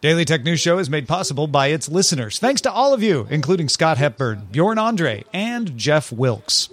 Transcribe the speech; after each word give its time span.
Daily 0.00 0.24
Tech 0.24 0.44
News 0.44 0.60
Show 0.60 0.78
is 0.78 0.88
made 0.88 1.08
possible 1.08 1.48
by 1.48 1.68
its 1.68 1.88
listeners. 1.88 2.38
Thanks 2.38 2.60
to 2.60 2.70
all 2.70 2.94
of 2.94 3.02
you, 3.02 3.26
including 3.30 3.68
Scott 3.68 3.98
Hepburn, 3.98 4.46
Bjorn 4.52 4.78
Andre, 4.78 5.24
and 5.32 5.76
Jeff 5.76 6.12
Wilkes. 6.12 6.68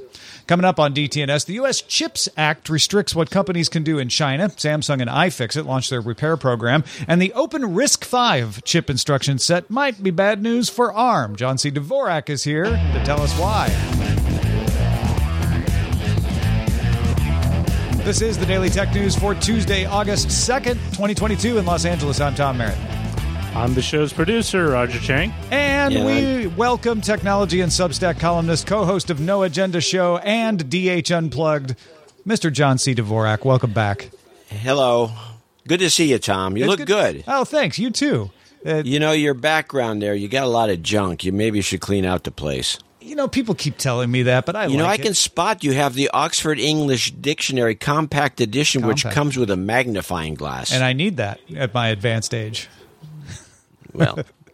Coming 0.45 0.63
up 0.63 0.79
on 0.79 0.93
DTNS, 0.93 1.43
the 1.47 1.55
U.S. 1.55 1.81
CHIPS 1.81 2.29
Act 2.37 2.69
restricts 2.69 3.15
what 3.15 3.31
companies 3.31 3.67
can 3.67 3.81
do 3.81 3.97
in 3.97 4.09
China. 4.09 4.49
Samsung 4.49 5.01
and 5.01 5.09
iFixit 5.09 5.65
launched 5.65 5.89
their 5.89 6.01
repair 6.01 6.37
program, 6.37 6.83
and 7.07 7.19
the 7.19 7.33
Open 7.33 7.63
RISC-V 7.63 8.61
chip 8.61 8.91
instruction 8.91 9.39
set 9.39 9.71
might 9.71 10.03
be 10.03 10.11
bad 10.11 10.43
news 10.43 10.69
for 10.69 10.93
ARM. 10.93 11.35
John 11.35 11.57
C. 11.57 11.71
Dvorak 11.71 12.29
is 12.29 12.43
here 12.43 12.65
to 12.65 13.03
tell 13.03 13.19
us 13.21 13.33
why. 13.39 13.69
This 18.03 18.21
is 18.21 18.37
the 18.37 18.45
Daily 18.45 18.69
Tech 18.69 18.93
News 18.93 19.15
for 19.15 19.33
Tuesday, 19.33 19.85
August 19.85 20.27
2nd, 20.27 20.75
2022 20.91 21.57
in 21.57 21.65
Los 21.65 21.85
Angeles. 21.85 22.21
I'm 22.21 22.35
Tom 22.35 22.59
Merritt. 22.59 22.94
I'm 23.55 23.73
the 23.73 23.81
show's 23.81 24.11
producer, 24.11 24.67
Roger 24.67 24.99
Chang. 24.99 25.33
And 25.49 25.93
Yeah, 25.93 26.05
we 26.05 26.47
welcome 26.47 26.99
technology 26.99 27.61
and 27.61 27.71
Substack 27.71 28.19
columnist, 28.19 28.67
co 28.67 28.83
host 28.83 29.09
of 29.09 29.21
No 29.21 29.43
Agenda 29.43 29.79
Show 29.79 30.17
and 30.17 30.69
DH 30.69 31.09
Unplugged, 31.11 31.75
Mr. 32.27 32.51
John 32.51 32.77
C. 32.77 32.93
Dvorak. 32.93 33.45
Welcome 33.45 33.71
back. 33.71 34.09
Hello. 34.49 35.11
Good 35.67 35.79
to 35.79 35.89
see 35.89 36.11
you, 36.11 36.19
Tom. 36.19 36.57
You 36.57 36.65
It's 36.69 36.77
look 36.79 36.85
good. 36.87 37.23
Oh, 37.27 37.45
thanks. 37.45 37.79
You 37.79 37.91
too. 37.91 38.29
Uh, 38.65 38.83
You 38.83 38.99
know, 38.99 39.13
your 39.13 39.33
background 39.33 40.01
there, 40.01 40.13
you 40.13 40.27
got 40.27 40.43
a 40.43 40.47
lot 40.49 40.69
of 40.69 40.83
junk. 40.83 41.23
You 41.23 41.31
maybe 41.31 41.61
should 41.61 41.79
clean 41.81 42.03
out 42.03 42.23
the 42.25 42.31
place. 42.31 42.77
you 42.99 43.15
know, 43.15 43.27
people 43.27 43.55
keep 43.55 43.77
telling 43.77 44.11
me 44.11 44.23
that, 44.23 44.45
but 44.45 44.55
I 44.55 44.65
You 44.65 44.77
know, 44.77 44.85
I 44.85 44.89
like 44.89 45.03
can 45.03 45.13
spot 45.13 45.63
you 45.63 45.73
have 45.73 45.93
the 45.93 46.09
Oxford 46.13 46.59
English 46.59 47.11
Dictionary 47.11 47.75
Compact 47.75 48.41
Edition, 48.41 48.85
which 48.85 49.05
comes 49.05 49.37
with 49.37 49.49
a 49.49 49.55
magnifying 49.55 50.33
glass. 50.33 50.73
And 50.73 50.83
I 50.83 50.91
need 50.93 51.17
that 51.17 51.39
at 51.55 51.73
my 51.73 51.87
advanced 51.89 52.33
age. 52.33 52.67
Well, 53.95 54.19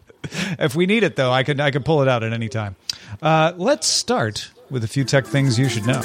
If 0.58 0.74
we 0.74 0.86
need 0.86 1.02
it, 1.02 1.16
though, 1.16 1.32
I 1.32 1.42
can 1.42 1.60
I 1.60 1.70
can 1.70 1.82
pull 1.82 2.02
it 2.02 2.08
out 2.08 2.22
at 2.22 2.32
any 2.32 2.48
time. 2.48 2.76
Uh, 3.20 3.52
let's 3.56 3.86
start 3.86 4.50
with 4.70 4.84
a 4.84 4.88
few 4.88 5.04
tech 5.04 5.26
things 5.26 5.58
you 5.58 5.68
should 5.68 5.86
know. 5.86 6.00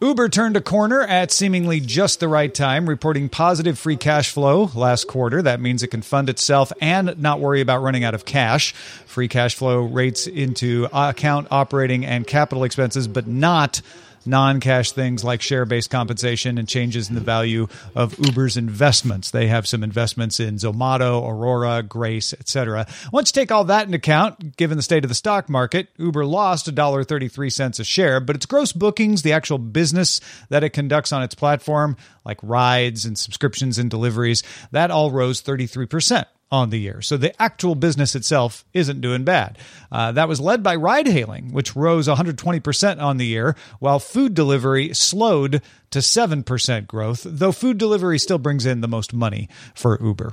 Uber 0.00 0.28
turned 0.28 0.56
a 0.56 0.60
corner 0.60 1.02
at 1.02 1.32
seemingly 1.32 1.80
just 1.80 2.20
the 2.20 2.28
right 2.28 2.52
time, 2.52 2.88
reporting 2.88 3.28
positive 3.28 3.78
free 3.78 3.96
cash 3.96 4.30
flow 4.30 4.70
last 4.74 5.08
quarter. 5.08 5.40
That 5.40 5.60
means 5.60 5.82
it 5.82 5.88
can 5.88 6.02
fund 6.02 6.28
itself 6.28 6.72
and 6.80 7.16
not 7.18 7.40
worry 7.40 7.60
about 7.60 7.80
running 7.80 8.04
out 8.04 8.14
of 8.14 8.24
cash. 8.24 8.72
Free 9.06 9.28
cash 9.28 9.54
flow 9.54 9.80
rates 9.80 10.26
into 10.26 10.88
account 10.92 11.48
operating 11.50 12.04
and 12.04 12.26
capital 12.26 12.64
expenses, 12.64 13.08
but 13.08 13.26
not 13.26 13.80
non 14.26 14.60
cash 14.60 14.92
things 14.92 15.24
like 15.24 15.42
share 15.42 15.64
based 15.64 15.90
compensation 15.90 16.58
and 16.58 16.68
changes 16.68 17.08
in 17.08 17.14
the 17.14 17.20
value 17.20 17.66
of 17.94 18.18
Uber's 18.18 18.56
investments. 18.56 19.30
They 19.30 19.48
have 19.48 19.66
some 19.66 19.82
investments 19.82 20.40
in 20.40 20.56
Zomato, 20.56 21.28
Aurora, 21.28 21.82
Grab, 21.82 22.04
etc. 22.04 22.86
Once 23.12 23.30
you 23.30 23.40
take 23.40 23.50
all 23.50 23.64
that 23.64 23.86
into 23.86 23.96
account, 23.96 24.56
given 24.56 24.76
the 24.76 24.82
state 24.82 25.04
of 25.04 25.08
the 25.08 25.14
stock 25.14 25.48
market, 25.48 25.88
Uber 25.96 26.26
lost 26.26 26.72
$1.33 26.72 27.80
a 27.80 27.84
share, 27.84 28.20
but 28.20 28.36
its 28.36 28.46
gross 28.46 28.72
bookings, 28.72 29.22
the 29.22 29.32
actual 29.32 29.58
business 29.58 30.20
that 30.50 30.64
it 30.64 30.70
conducts 30.70 31.12
on 31.12 31.22
its 31.22 31.34
platform, 31.34 31.96
like 32.24 32.38
rides 32.42 33.04
and 33.04 33.18
subscriptions 33.18 33.78
and 33.78 33.90
deliveries, 33.90 34.42
that 34.70 34.90
all 34.90 35.10
rose 35.10 35.42
33% 35.42 36.26
on 36.54 36.70
the 36.70 36.78
year. 36.78 37.02
So 37.02 37.16
the 37.16 37.40
actual 37.42 37.74
business 37.74 38.14
itself 38.14 38.64
isn't 38.72 39.00
doing 39.00 39.24
bad. 39.24 39.58
Uh, 39.90 40.12
that 40.12 40.28
was 40.28 40.40
led 40.40 40.62
by 40.62 40.76
ride 40.76 41.08
hailing, 41.08 41.52
which 41.52 41.74
rose 41.74 42.06
120% 42.06 43.02
on 43.02 43.16
the 43.16 43.26
year, 43.26 43.56
while 43.80 43.98
food 43.98 44.34
delivery 44.34 44.94
slowed 44.94 45.60
to 45.90 45.98
7% 45.98 46.86
growth, 46.86 47.26
though 47.28 47.52
food 47.52 47.76
delivery 47.76 48.18
still 48.18 48.38
brings 48.38 48.66
in 48.66 48.80
the 48.80 48.88
most 48.88 49.12
money 49.12 49.48
for 49.74 49.98
Uber. 50.00 50.32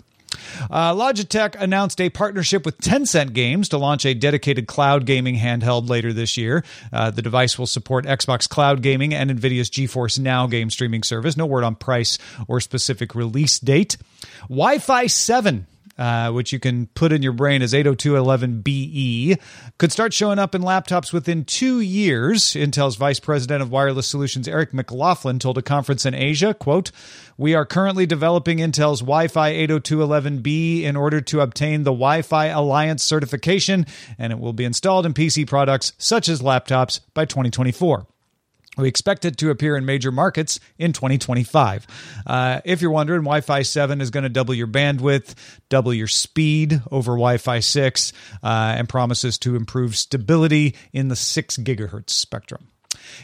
Uh, 0.70 0.94
Logitech 0.94 1.56
announced 1.59 2.00
a 2.00 2.09
partnership 2.09 2.66
with 2.66 2.78
Tencent 2.78 3.34
Games 3.34 3.70
to 3.70 3.78
launch 3.78 4.06
a 4.06 4.14
dedicated 4.14 4.68
cloud 4.68 5.06
gaming 5.06 5.36
handheld 5.36 5.90
later 5.90 6.14
this 6.14 6.38
year. 6.38 6.64
Uh, 6.94 7.12
the 7.12 7.22
device 7.22 7.59
will 7.59 7.68
support 7.68 8.06
Xbox 8.06 8.48
Cloud 8.48 8.82
Gaming 8.82 9.14
and 9.14 9.30
NVIDIA's 9.30 9.70
GeForce 9.70 10.20
Now 10.20 10.48
game 10.48 10.70
streaming 10.70 11.03
service. 11.03 11.36
No 11.36 11.46
word 11.46 11.64
on 11.64 11.76
price 11.76 12.18
or 12.48 12.62
specific 12.62 13.14
release 13.16 13.59
date. 13.59 13.98
Wi 14.44 14.78
Fi 14.78 15.08
7 15.08 15.68
uh, 16.02 16.32
which 16.32 16.52
you 16.52 16.60
can 16.60 16.88
put 16.88 17.12
in 17.12 17.22
your 17.22 17.32
brain 17.32 17.62
as 17.62 17.74
802.11be, 17.74 19.40
could 19.78 19.92
start 19.92 20.16
showing 20.16 20.40
up 20.40 20.56
in 20.56 20.64
laptops 20.64 21.14
within 21.14 21.46
two 21.46 21.80
years. 21.80 22.42
Intel's 22.56 22.96
vice 22.96 23.20
president 23.20 23.62
of 23.62 23.70
wireless 23.70 24.08
solutions, 24.08 24.48
Eric 24.48 24.74
McLaughlin, 24.74 25.38
told 25.38 25.60
a 25.60 25.62
conference 25.62 26.04
in 26.04 26.16
Asia, 26.16 26.56
quote, 26.56 26.92
we 27.38 27.54
are 27.54 27.68
currently 27.68 28.08
developing 28.08 28.58
Intel's 28.58 29.02
Wi-Fi 29.02 29.54
802.11be 29.68 30.82
in 30.82 30.96
order 30.96 31.22
to 31.22 31.42
obtain 31.42 31.84
the 31.84 31.92
Wi-Fi 31.92 32.48
Alliance 32.48 33.04
certification, 33.04 33.86
and 34.18 34.34
it 34.34 34.40
will 34.40 34.54
be 34.54 34.66
installed 34.66 35.06
in 35.06 35.14
PC 35.14 35.46
products 35.46 35.94
such 36.00 36.30
as 36.30 36.42
laptops 36.42 37.02
by 37.14 37.26
2024. 37.26 38.08
We 38.78 38.88
expect 38.88 39.26
it 39.26 39.38
to 39.38 39.50
appear 39.50 39.76
in 39.76 39.86
major 39.86 40.12
markets 40.12 40.59
in 40.78 40.94
2025. 40.94 41.88
Uh, 42.26 42.62
if 42.64 42.82
you're 42.82 42.92
wondering, 42.92 43.22
Wi 43.22 43.42
Fi 43.42 43.64
7 43.64 44.00
is 44.00 44.12
going 44.12 44.24
to 44.24 44.30
double 44.30 44.54
your 44.54 44.68
bandwidth, 44.68 45.34
double 45.68 45.94
your 45.94 46.08
speed 46.08 46.82
over 46.90 47.12
Wi 47.12 47.38
Fi 47.38 47.59
6, 47.59 48.14
uh, 48.42 48.76
and 48.78 48.88
promises 48.88 49.38
to 49.40 49.58
improve 49.58 49.98
stability 49.98 50.76
in 50.94 51.09
the 51.09 51.18
6 51.18 51.58
gigahertz 51.58 52.12
spectrum. 52.12 52.68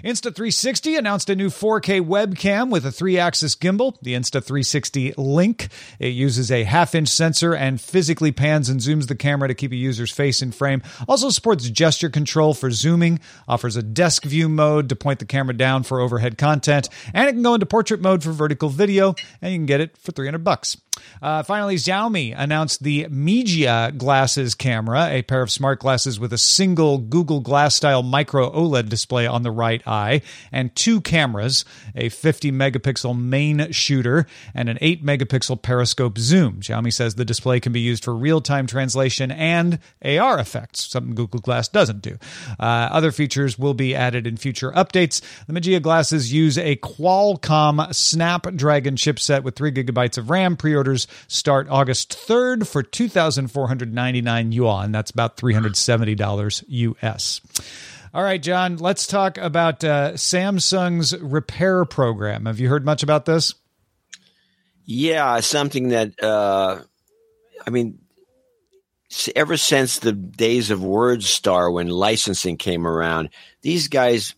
Insta360 0.03 0.97
announced 0.97 1.29
a 1.29 1.35
new 1.35 1.49
4K 1.49 2.01
webcam 2.01 2.69
with 2.69 2.85
a 2.85 2.91
three 2.91 3.17
axis 3.17 3.55
gimbal, 3.55 3.97
the 4.01 4.13
Insta360 4.13 5.13
Link. 5.17 5.69
It 5.99 6.09
uses 6.09 6.51
a 6.51 6.63
half 6.63 6.95
inch 6.95 7.09
sensor 7.09 7.53
and 7.53 7.79
physically 7.81 8.31
pans 8.31 8.69
and 8.69 8.79
zooms 8.79 9.07
the 9.07 9.15
camera 9.15 9.47
to 9.47 9.55
keep 9.55 9.71
a 9.71 9.75
user's 9.75 10.11
face 10.11 10.41
in 10.41 10.51
frame. 10.51 10.81
Also 11.07 11.29
supports 11.29 11.69
gesture 11.69 12.09
control 12.09 12.53
for 12.53 12.71
zooming, 12.71 13.19
offers 13.47 13.75
a 13.75 13.83
desk 13.83 14.23
view 14.23 14.49
mode 14.49 14.89
to 14.89 14.95
point 14.95 15.19
the 15.19 15.25
camera 15.25 15.55
down 15.55 15.83
for 15.83 15.99
overhead 15.99 16.37
content, 16.37 16.89
and 17.13 17.29
it 17.29 17.33
can 17.33 17.43
go 17.43 17.53
into 17.53 17.65
portrait 17.65 18.01
mode 18.01 18.23
for 18.23 18.31
vertical 18.31 18.69
video, 18.69 19.15
and 19.41 19.51
you 19.51 19.57
can 19.57 19.65
get 19.65 19.81
it 19.81 19.97
for 19.97 20.11
300 20.11 20.43
bucks. 20.43 20.77
Uh, 21.21 21.43
finally, 21.43 21.75
Xiaomi 21.75 22.33
announced 22.37 22.83
the 22.83 23.05
Mijia 23.05 23.97
Glasses 23.97 24.55
camera, 24.55 25.07
a 25.09 25.21
pair 25.21 25.41
of 25.41 25.51
smart 25.51 25.79
glasses 25.79 26.19
with 26.19 26.33
a 26.33 26.37
single 26.37 26.97
Google 26.97 27.39
Glass 27.39 27.75
style 27.75 28.03
micro 28.03 28.51
OLED 28.51 28.89
display 28.89 29.25
on 29.25 29.43
the 29.43 29.51
right 29.51 29.81
eye, 29.87 30.21
and 30.51 30.75
two 30.75 31.01
cameras 31.01 31.65
a 31.95 32.09
50 32.09 32.51
megapixel 32.51 33.17
main 33.17 33.71
shooter 33.71 34.25
and 34.53 34.69
an 34.69 34.77
8 34.81 35.03
megapixel 35.03 35.61
periscope 35.61 36.17
zoom. 36.17 36.61
Xiaomi 36.61 36.93
says 36.93 37.15
the 37.15 37.25
display 37.25 37.59
can 37.59 37.73
be 37.73 37.79
used 37.81 38.03
for 38.03 38.15
real 38.15 38.41
time 38.41 38.67
translation 38.67 39.31
and 39.31 39.79
AR 40.03 40.39
effects, 40.39 40.89
something 40.89 41.15
Google 41.15 41.39
Glass 41.39 41.67
doesn't 41.67 42.01
do. 42.01 42.17
Uh, 42.59 42.89
other 42.91 43.11
features 43.11 43.57
will 43.57 43.73
be 43.73 43.95
added 43.95 44.27
in 44.27 44.37
future 44.37 44.71
updates. 44.71 45.21
The 45.47 45.53
Mijia 45.53 45.81
glasses 45.81 46.31
use 46.31 46.57
a 46.57 46.75
Qualcomm 46.77 47.93
Snapdragon 47.93 48.95
chipset 48.95 49.43
with 49.43 49.55
3 49.55 49.71
gigabytes 49.71 50.17
of 50.17 50.29
RAM. 50.29 50.55
Pre 50.57 50.75
orders 50.75 51.06
start 51.27 51.67
August 51.69 52.17
3rd 52.27 52.67
for 52.67 52.83
2,499 52.83 54.51
yuan. 54.51 54.91
That's 54.91 55.11
about 55.11 55.37
$370 55.37 56.63
US. 56.67 57.41
All 58.13 58.23
right, 58.23 58.41
John, 58.41 58.77
let's 58.77 59.05
talk 59.05 59.37
about 59.37 59.83
uh, 59.83 60.13
Samsung's 60.13 61.17
repair 61.19 61.85
program. 61.85 62.45
Have 62.45 62.59
you 62.59 62.69
heard 62.69 62.85
much 62.85 63.03
about 63.03 63.25
this? 63.25 63.53
Yeah, 64.85 65.41
something 65.41 65.89
that 65.89 66.23
uh, 66.23 66.79
I 67.67 67.69
mean, 67.69 67.99
ever 69.35 69.57
since 69.57 69.99
the 69.99 70.13
days 70.13 70.71
of 70.71 70.79
WordStar 70.79 71.71
when 71.71 71.89
licensing 71.89 72.55
came 72.55 72.87
around, 72.87 73.29
these 73.61 73.89
guys, 73.89 74.35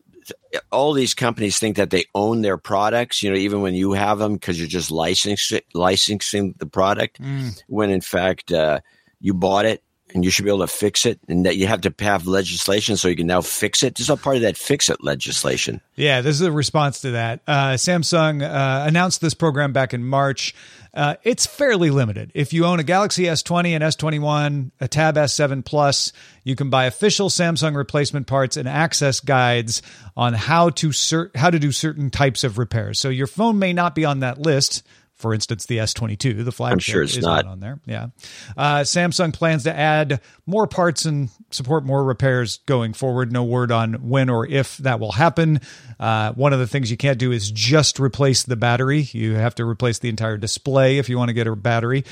all 0.71 0.93
these 0.93 1.13
companies 1.13 1.59
think 1.59 1.77
that 1.77 1.89
they 1.89 2.05
own 2.15 2.41
their 2.41 2.57
products. 2.57 3.23
You 3.23 3.31
know, 3.31 3.37
even 3.37 3.61
when 3.61 3.73
you 3.73 3.93
have 3.93 4.19
them 4.19 4.33
because 4.33 4.59
you're 4.59 4.67
just 4.67 4.91
licensing 4.91 5.61
licensing 5.73 6.55
the 6.57 6.65
product, 6.65 7.21
mm. 7.21 7.61
when 7.67 7.89
in 7.89 8.01
fact 8.01 8.51
uh, 8.51 8.79
you 9.19 9.33
bought 9.33 9.65
it 9.65 9.83
and 10.13 10.23
you 10.25 10.31
should 10.31 10.45
be 10.45 10.51
able 10.51 10.59
to 10.59 10.67
fix 10.67 11.05
it, 11.05 11.19
and 11.27 11.45
that 11.45 11.57
you 11.57 11.67
have 11.67 11.81
to 11.81 11.93
have 11.99 12.27
legislation 12.27 12.97
so 12.97 13.07
you 13.07 13.15
can 13.15 13.27
now 13.27 13.41
fix 13.41 13.83
it. 13.83 13.95
This 13.95 14.05
is 14.05 14.09
all 14.09 14.17
part 14.17 14.37
of 14.37 14.41
that 14.43 14.57
fix 14.57 14.89
it 14.89 15.03
legislation. 15.03 15.81
Yeah, 15.95 16.21
this 16.21 16.35
is 16.35 16.41
a 16.41 16.51
response 16.51 17.01
to 17.01 17.11
that. 17.11 17.41
Uh, 17.47 17.73
Samsung 17.73 18.41
uh, 18.41 18.87
announced 18.87 19.21
this 19.21 19.33
program 19.33 19.73
back 19.73 19.93
in 19.93 20.03
March. 20.03 20.55
Uh, 20.93 21.15
it's 21.23 21.45
fairly 21.45 21.91
limited. 21.91 22.31
If 22.33 22.51
you 22.51 22.65
own 22.65 22.79
a 22.79 22.83
Galaxy 22.83 23.23
S20 23.23 23.69
and 23.69 23.83
S21, 23.83 24.71
a 24.79 24.87
Tab 24.87 25.15
S7 25.15 25.63
Plus, 25.63 26.11
you 26.43 26.55
can 26.55 26.69
buy 26.69 26.85
official 26.85 27.29
Samsung 27.29 27.75
replacement 27.75 28.25
parts 28.25 28.57
and 28.57 28.67
access 28.67 29.19
guides 29.19 29.83
on 30.17 30.33
how 30.33 30.69
to 30.71 30.91
how 31.35 31.49
to 31.51 31.59
do 31.59 31.71
certain 31.71 32.09
types 32.09 32.43
of 32.43 32.57
repairs. 32.57 32.99
So 32.99 33.09
your 33.09 33.27
phone 33.27 33.59
may 33.59 33.71
not 33.71 33.93
be 33.93 34.03
on 34.03 34.21
that 34.21 34.39
list 34.39 34.83
for 35.19 35.33
instance, 35.33 35.65
the 35.65 35.77
S22, 35.77 36.45
the 36.45 36.51
flagship, 36.51 36.93
sure 36.93 37.03
is 37.03 37.17
not 37.19 37.45
on 37.45 37.59
there. 37.59 37.79
Yeah, 37.85 38.07
uh, 38.57 38.79
Samsung 38.79 39.33
plans 39.33 39.63
to 39.63 39.75
add 39.77 40.21
more 40.45 40.65
parts 40.65 41.05
and 41.05 41.29
support 41.51 41.85
more 41.85 42.03
repairs 42.03 42.57
going 42.65 42.93
forward. 42.93 43.31
No 43.31 43.43
word 43.43 43.71
on 43.71 43.95
when 44.09 44.29
or 44.29 44.47
if 44.47 44.77
that 44.77 44.99
will 44.99 45.11
happen. 45.11 45.59
Uh, 45.99 46.31
one 46.33 46.53
of 46.53 46.59
the 46.59 46.67
things 46.67 46.89
you 46.89 46.97
can't 46.97 47.19
do 47.19 47.33
is 47.33 47.51
just 47.51 47.99
replace 47.99 48.43
the 48.43 48.55
battery. 48.55 49.01
You 49.11 49.33
have 49.35 49.55
to 49.55 49.65
replace 49.65 49.99
the 49.99 50.07
entire 50.09 50.37
display 50.37 50.97
if 50.97 51.09
you 51.09 51.17
want 51.17 51.27
to 51.27 51.33
get 51.33 51.47
a 51.47 51.55
battery. 51.55 52.05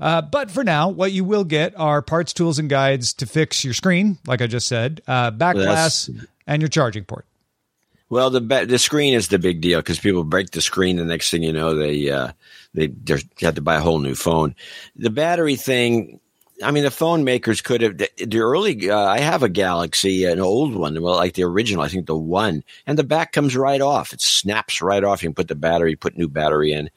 Uh, 0.00 0.22
but 0.22 0.50
for 0.50 0.62
now, 0.62 0.88
what 0.88 1.10
you 1.10 1.24
will 1.24 1.44
get 1.44 1.78
are 1.78 2.00
parts, 2.00 2.32
tools, 2.32 2.58
and 2.60 2.70
guides 2.70 3.12
to 3.14 3.26
fix 3.26 3.64
your 3.64 3.74
screen, 3.74 4.18
like 4.26 4.40
I 4.40 4.46
just 4.46 4.68
said, 4.68 5.02
uh, 5.08 5.32
back 5.32 5.56
glass, 5.56 6.08
and 6.46 6.62
your 6.62 6.68
charging 6.68 7.04
port. 7.04 7.26
Well, 8.12 8.28
the 8.28 8.40
the 8.40 8.78
screen 8.78 9.14
is 9.14 9.28
the 9.28 9.38
big 9.38 9.62
deal 9.62 9.78
because 9.78 9.98
people 9.98 10.22
break 10.22 10.50
the 10.50 10.60
screen. 10.60 10.96
The 10.96 11.04
next 11.04 11.30
thing 11.30 11.42
you 11.42 11.50
know, 11.50 11.74
they 11.74 12.10
uh, 12.10 12.32
they 12.74 12.92
had 13.40 13.54
to 13.54 13.62
buy 13.62 13.76
a 13.76 13.80
whole 13.80 14.00
new 14.00 14.14
phone. 14.14 14.54
The 14.94 15.08
battery 15.08 15.56
thing. 15.56 16.20
I 16.62 16.72
mean, 16.72 16.82
the 16.84 16.90
phone 16.90 17.24
makers 17.24 17.62
could 17.62 17.80
have 17.80 17.96
the 17.96 18.38
early. 18.38 18.90
Uh, 18.90 18.98
I 18.98 19.20
have 19.20 19.42
a 19.42 19.48
Galaxy, 19.48 20.26
an 20.26 20.40
old 20.40 20.74
one, 20.74 21.00
well, 21.00 21.16
like 21.16 21.32
the 21.32 21.44
original. 21.44 21.82
I 21.82 21.88
think 21.88 22.04
the 22.04 22.14
one, 22.14 22.62
and 22.86 22.98
the 22.98 23.02
back 23.02 23.32
comes 23.32 23.56
right 23.56 23.80
off. 23.80 24.12
It 24.12 24.20
snaps 24.20 24.82
right 24.82 25.02
off. 25.02 25.22
You 25.22 25.30
can 25.30 25.34
put 25.34 25.48
the 25.48 25.54
battery, 25.54 25.96
put 25.96 26.18
new 26.18 26.28
battery 26.28 26.74
in. 26.74 26.90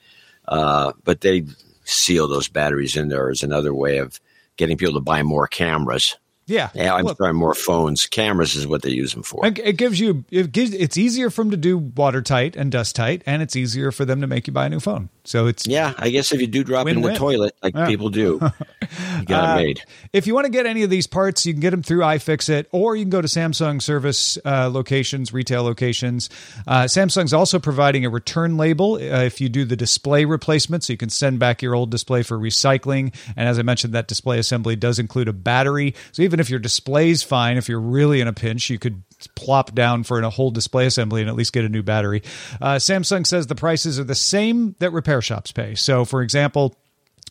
Uh, 0.50 0.92
but 1.06 1.22
they 1.22 1.46
seal 1.86 2.28
those 2.28 2.50
batteries 2.50 2.98
in 2.98 3.08
there 3.08 3.30
as 3.30 3.42
another 3.42 3.74
way 3.74 4.00
of 4.00 4.20
getting 4.58 4.76
people 4.76 4.96
to 4.96 5.00
buy 5.00 5.24
more 5.24 5.48
cameras. 5.48 6.18
Yeah, 6.47 6.69
yeah. 6.75 6.94
I'm 6.94 7.07
sorry, 7.15 7.33
more 7.33 7.56
phones. 7.56 8.06
Cameras 8.06 8.56
is 8.56 8.68
what 8.68 8.83
they 8.83 8.92
use 8.92 9.13
them 9.13 9.24
for. 9.24 9.45
It 9.45 9.77
gives 9.77 10.00
you 10.00 10.25
it 10.30 10.51
gives 10.51 10.74
it's 10.74 10.95
easier 10.95 11.31
for 11.31 11.44
them 11.44 11.51
to 11.51 11.57
do 11.57 11.77
watertight 11.77 12.56
and 12.56 12.71
dust 12.71 12.95
tight, 12.95 13.24
and 13.25 13.42
it's 13.42 13.56
easier 13.56 13.92
for 13.92 14.06
them 14.06 14.21
to 14.21 14.27
make 14.27 14.45
you 14.45 14.53
buy 14.53 14.68
a 14.68 14.69
new 14.69 14.80
phone. 14.80 15.09
So 15.24 15.47
it's 15.47 15.65
yeah. 15.65 15.94
I 15.97 16.12
guess 16.12 16.31
if 16.31 16.39
you 16.39 16.45
do 16.45 16.63
drop 16.63 16.86
win, 16.86 16.97
in 16.97 17.01
the 17.01 17.15
toilet 17.15 17.56
like 17.63 17.74
yeah. 17.75 17.88
people 17.88 18.09
do, 18.09 18.39
you 19.19 19.25
got 19.25 19.50
uh, 19.50 19.53
it 19.53 19.63
made. 19.63 19.81
If 20.13 20.27
you 20.27 20.36
want 20.36 20.45
to 20.45 20.51
get 20.51 20.68
any 20.68 20.83
of 20.83 20.92
these 20.92 21.07
parts, 21.07 21.47
you 21.47 21.53
can 21.53 21.62
get 21.62 21.71
them 21.71 21.81
through 21.81 22.01
iFixit, 22.01 22.68
or 22.71 22.95
you 22.95 23.03
can 23.06 23.09
go 23.09 23.21
to 23.21 23.27
Samsung 23.27 23.81
service 23.81 24.38
uh, 24.45 24.69
locations, 24.71 25.33
retail 25.33 25.63
locations. 25.63 26.30
Uh, 26.68 26.83
Samsung's 26.83 27.33
also 27.33 27.57
providing 27.57 28.06
a 28.06 28.09
return 28.09 28.56
label 28.56 28.95
uh, 28.95 29.24
if 29.24 29.42
you 29.42 29.50
do 29.50 29.65
the 29.65 29.75
display 29.75 30.25
replacement, 30.25 30.83
so 30.83 30.94
you 30.94 30.97
can 30.97 31.09
send 31.09 31.39
back 31.39 31.63
your 31.63 31.74
old 31.74 31.89
display 31.89 32.21
for 32.21 32.38
recycling. 32.38 33.15
And 33.36 33.50
as 33.50 33.57
I 33.57 33.63
mentioned, 33.63 33.95
that 33.95 34.07
display 34.07 34.38
assembly 34.38 34.75
does 34.75 35.00
include 35.00 35.27
a 35.27 35.33
battery, 35.33 35.95
so 36.12 36.21
even 36.21 36.35
even 36.36 36.42
if 36.42 36.50
your 36.50 36.60
display's 36.60 37.24
fine, 37.24 37.56
if 37.56 37.70
you're 37.70 37.80
really 37.80 38.20
in 38.20 38.28
a 38.28 38.34
pinch, 38.34 38.70
you 38.70 38.78
could 38.78 39.02
plop 39.36 39.74
down 39.74 40.04
for 40.04 40.20
a 40.20 40.30
whole 40.30 40.52
display 40.52 40.86
assembly 40.86 41.22
and 41.22 41.30
at 41.30 41.36
least 41.36 41.54
get 41.54 41.64
a 41.64 41.70
new 41.70 41.82
battery. 41.82 42.24
Uh, 42.60 42.76
Samsung 42.76 43.26
says 43.26 43.48
the 43.48 43.56
prices 43.56 43.98
are 43.98 44.04
the 44.04 44.16
same 44.16 44.76
that 44.80 44.92
repair 44.92 45.22
shops 45.22 45.54
pay. 45.54 45.76
So, 45.76 46.04
for 46.04 46.22
example, 46.22 46.76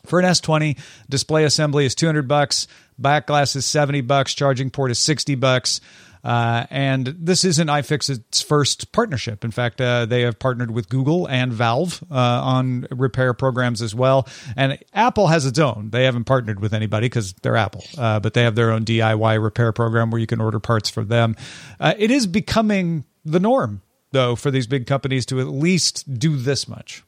for 0.07 0.19
an 0.19 0.25
S20, 0.25 0.79
display 1.07 1.43
assembly 1.43 1.85
is 1.85 1.93
200 1.93 2.27
bucks, 2.27 2.67
back 2.97 3.27
glass 3.27 3.55
is 3.55 3.67
70 3.67 4.01
bucks, 4.01 4.33
charging 4.33 4.71
port 4.71 4.89
is 4.89 4.97
60 4.97 5.35
bucks. 5.35 5.81
Uh, 6.25 6.65
and 6.71 7.05
this 7.19 7.45
isn't 7.45 7.67
iFixit's 7.67 8.41
first 8.41 8.91
partnership. 8.91 9.45
In 9.45 9.51
fact, 9.51 9.79
uh, 9.79 10.07
they 10.07 10.21
have 10.21 10.39
partnered 10.39 10.71
with 10.71 10.89
Google 10.89 11.27
and 11.27 11.53
Valve 11.53 12.03
uh, 12.09 12.15
on 12.15 12.87
repair 12.89 13.35
programs 13.35 13.83
as 13.83 13.93
well. 13.93 14.27
And 14.57 14.79
Apple 14.91 15.27
has 15.27 15.45
its 15.45 15.59
own. 15.59 15.91
They 15.91 16.05
haven't 16.05 16.23
partnered 16.23 16.59
with 16.59 16.73
anybody 16.73 17.05
because 17.05 17.33
they're 17.43 17.55
Apple, 17.55 17.83
uh, 17.95 18.19
but 18.19 18.33
they 18.33 18.41
have 18.41 18.55
their 18.55 18.71
own 18.71 18.85
DIY 18.85 19.41
repair 19.41 19.71
program 19.71 20.09
where 20.09 20.19
you 20.19 20.25
can 20.25 20.41
order 20.41 20.59
parts 20.59 20.89
for 20.89 21.03
them. 21.03 21.35
Uh, 21.79 21.93
it 21.95 22.09
is 22.09 22.25
becoming 22.25 23.05
the 23.23 23.39
norm, 23.39 23.83
though, 24.11 24.35
for 24.35 24.49
these 24.49 24.65
big 24.65 24.87
companies 24.87 25.27
to 25.27 25.39
at 25.39 25.47
least 25.47 26.17
do 26.17 26.37
this 26.37 26.67
much. 26.67 27.03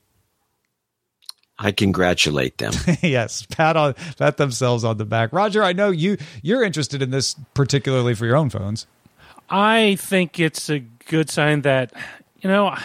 I 1.60 1.72
congratulate 1.72 2.60
them. 2.60 2.74
yes, 3.02 3.46
pat 3.50 3.76
on 3.76 3.96
pat 4.18 4.38
themselves 4.38 4.84
on 4.84 4.98
the 4.98 5.06
back. 5.06 5.34
Roger, 5.34 5.64
I 5.64 5.74
know 5.74 5.90
you 5.90 6.18
you're 6.44 6.64
interested 6.64 7.02
in 7.02 7.10
this 7.10 7.36
particularly 7.56 8.14
for 8.14 8.28
your 8.28 8.36
own 8.36 8.52
phones. 8.52 8.86
I 9.50 9.96
think 9.96 10.40
it's 10.40 10.70
a 10.70 10.80
good 10.80 11.30
sign 11.30 11.62
that 11.62 11.94
you 12.42 12.50
know 12.50 12.76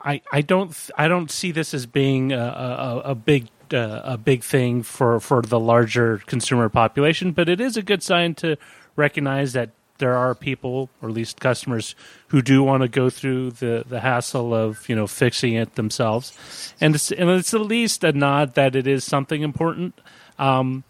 I 0.00 0.22
I 0.32 0.40
don't 0.40 0.74
I 0.96 1.08
don't 1.08 1.30
see 1.30 1.52
this 1.52 1.74
as 1.74 1.86
being 1.86 2.32
a, 2.32 2.38
a, 2.38 3.10
a 3.10 3.14
big 3.14 3.48
uh, 3.72 4.00
a 4.04 4.16
big 4.16 4.42
thing 4.42 4.82
for 4.82 5.20
for 5.20 5.42
the 5.42 5.60
larger 5.60 6.18
consumer 6.26 6.68
population, 6.68 7.32
but 7.32 7.48
it 7.48 7.60
is 7.60 7.76
a 7.76 7.82
good 7.82 8.02
sign 8.02 8.34
to 8.36 8.56
recognize 8.96 9.52
that 9.52 9.70
there 9.98 10.14
are 10.14 10.34
people, 10.34 10.90
or 11.00 11.08
at 11.08 11.14
least 11.14 11.40
customers, 11.40 11.94
who 12.28 12.42
do 12.42 12.62
want 12.62 12.82
to 12.82 12.88
go 12.88 13.08
through 13.08 13.50
the, 13.52 13.82
the 13.86 14.00
hassle 14.00 14.54
of 14.54 14.88
you 14.88 14.94
know 14.94 15.06
fixing 15.06 15.54
it 15.54 15.74
themselves, 15.74 16.72
and 16.80 16.94
it's, 16.94 17.10
and 17.12 17.30
it's 17.30 17.54
at 17.54 17.60
least 17.60 18.04
a 18.04 18.12
nod 18.12 18.54
that 18.54 18.76
it 18.76 18.86
is 18.86 19.04
something 19.04 19.42
important. 19.42 19.98
Um, 20.38 20.84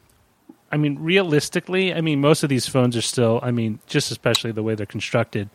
I 0.71 0.77
mean, 0.77 0.99
realistically, 0.99 1.95
I 1.95 2.01
mean, 2.01 2.21
most 2.21 2.43
of 2.43 2.49
these 2.49 2.67
phones 2.67 2.97
are 2.97 3.03
still, 3.03 3.41
I 3.43 3.51
mean, 3.51 3.79
just 3.87 4.11
especially 4.11 4.53
the 4.53 4.63
way 4.63 4.75
they're 4.75 4.87
constructed. 4.87 5.49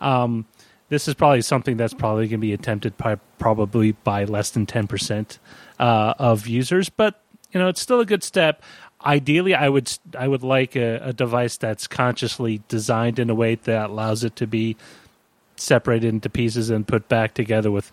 Um, 0.00 0.46
this 0.88 1.08
is 1.08 1.14
probably 1.14 1.42
something 1.42 1.76
that's 1.76 1.94
probably 1.94 2.24
going 2.24 2.40
to 2.40 2.46
be 2.46 2.52
attempted 2.52 2.96
by, 2.96 3.16
probably 3.38 3.92
by 3.92 4.24
less 4.24 4.50
than 4.50 4.66
10% 4.66 5.38
uh, 5.78 6.14
of 6.18 6.46
users, 6.46 6.88
but, 6.88 7.22
you 7.52 7.60
know, 7.60 7.68
it's 7.68 7.80
still 7.80 8.00
a 8.00 8.06
good 8.06 8.22
step. 8.22 8.62
Ideally, 9.04 9.54
I 9.54 9.68
would 9.68 9.92
I 10.18 10.26
would 10.26 10.42
like 10.42 10.74
a, 10.74 10.96
a 10.96 11.12
device 11.12 11.58
that's 11.58 11.86
consciously 11.86 12.62
designed 12.66 13.18
in 13.18 13.28
a 13.28 13.34
way 13.34 13.54
that 13.54 13.90
allows 13.90 14.24
it 14.24 14.34
to 14.36 14.46
be 14.46 14.76
separated 15.56 16.08
into 16.08 16.30
pieces 16.30 16.70
and 16.70 16.88
put 16.88 17.08
back 17.08 17.34
together 17.34 17.70
with 17.70 17.92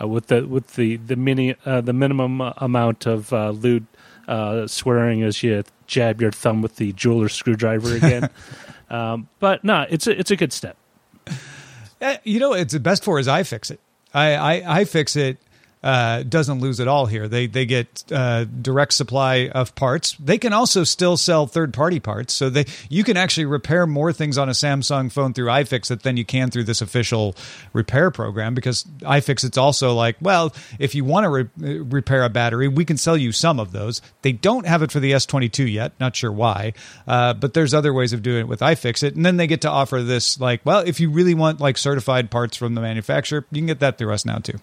uh, 0.00 0.06
with 0.06 0.28
the 0.28 0.46
with 0.46 0.74
the 0.76 0.96
the 0.96 1.16
mini 1.16 1.54
uh, 1.66 1.80
the 1.80 1.92
minimum 1.92 2.40
amount 2.40 3.04
of 3.04 3.32
uh, 3.32 3.50
lewd 3.50 3.86
uh, 4.28 4.66
swearing 4.66 5.22
as 5.22 5.42
you 5.42 5.62
jab 5.86 6.20
your 6.20 6.32
thumb 6.32 6.62
with 6.62 6.76
the 6.76 6.92
jeweler's 6.92 7.34
screwdriver 7.34 7.94
again. 7.94 8.30
um, 8.90 9.28
but 9.38 9.64
no, 9.64 9.86
it's 9.88 10.06
a, 10.06 10.18
it's 10.18 10.30
a 10.30 10.36
good 10.36 10.52
step. 10.52 10.76
Uh, 12.00 12.16
you 12.24 12.38
know, 12.38 12.52
it's 12.52 12.72
the 12.72 12.80
best 12.80 13.04
for 13.04 13.18
is 13.18 13.26
iFixit. 13.26 13.78
I, 14.12 14.62
I, 14.62 14.84
iFixit 14.84 15.38
uh, 15.84 16.22
doesn't 16.22 16.60
lose 16.60 16.80
at 16.80 16.88
all 16.88 17.04
here. 17.04 17.28
They 17.28 17.46
they 17.46 17.66
get 17.66 18.04
uh, 18.10 18.44
direct 18.44 18.94
supply 18.94 19.50
of 19.50 19.74
parts. 19.74 20.16
They 20.18 20.38
can 20.38 20.54
also 20.54 20.82
still 20.82 21.18
sell 21.18 21.46
third 21.46 21.74
party 21.74 22.00
parts, 22.00 22.32
so 22.32 22.48
they 22.48 22.64
you 22.88 23.04
can 23.04 23.18
actually 23.18 23.44
repair 23.44 23.86
more 23.86 24.10
things 24.10 24.38
on 24.38 24.48
a 24.48 24.52
Samsung 24.52 25.12
phone 25.12 25.34
through 25.34 25.48
iFixit 25.48 26.00
than 26.00 26.16
you 26.16 26.24
can 26.24 26.50
through 26.50 26.64
this 26.64 26.80
official 26.80 27.36
repair 27.74 28.10
program. 28.10 28.54
Because 28.54 28.84
iFixit's 29.02 29.58
also 29.58 29.92
like, 29.92 30.16
well, 30.22 30.54
if 30.78 30.94
you 30.94 31.04
want 31.04 31.24
to 31.24 31.28
re- 31.28 31.78
repair 31.80 32.24
a 32.24 32.30
battery, 32.30 32.66
we 32.66 32.86
can 32.86 32.96
sell 32.96 33.16
you 33.18 33.30
some 33.30 33.60
of 33.60 33.72
those. 33.72 34.00
They 34.22 34.32
don't 34.32 34.66
have 34.66 34.82
it 34.82 34.90
for 34.90 35.00
the 35.00 35.12
S22 35.12 35.70
yet. 35.70 35.92
Not 36.00 36.16
sure 36.16 36.32
why, 36.32 36.72
uh, 37.06 37.34
but 37.34 37.52
there's 37.52 37.74
other 37.74 37.92
ways 37.92 38.14
of 38.14 38.22
doing 38.22 38.40
it 38.40 38.48
with 38.48 38.60
iFixit. 38.60 39.16
And 39.16 39.26
then 39.26 39.36
they 39.36 39.46
get 39.46 39.60
to 39.60 39.70
offer 39.70 40.02
this 40.02 40.40
like, 40.40 40.64
well, 40.64 40.80
if 40.80 40.98
you 40.98 41.10
really 41.10 41.34
want 41.34 41.60
like 41.60 41.76
certified 41.76 42.30
parts 42.30 42.56
from 42.56 42.74
the 42.74 42.80
manufacturer, 42.80 43.44
you 43.50 43.60
can 43.60 43.66
get 43.66 43.80
that 43.80 43.98
through 43.98 44.14
us 44.14 44.24
now 44.24 44.38
too 44.38 44.58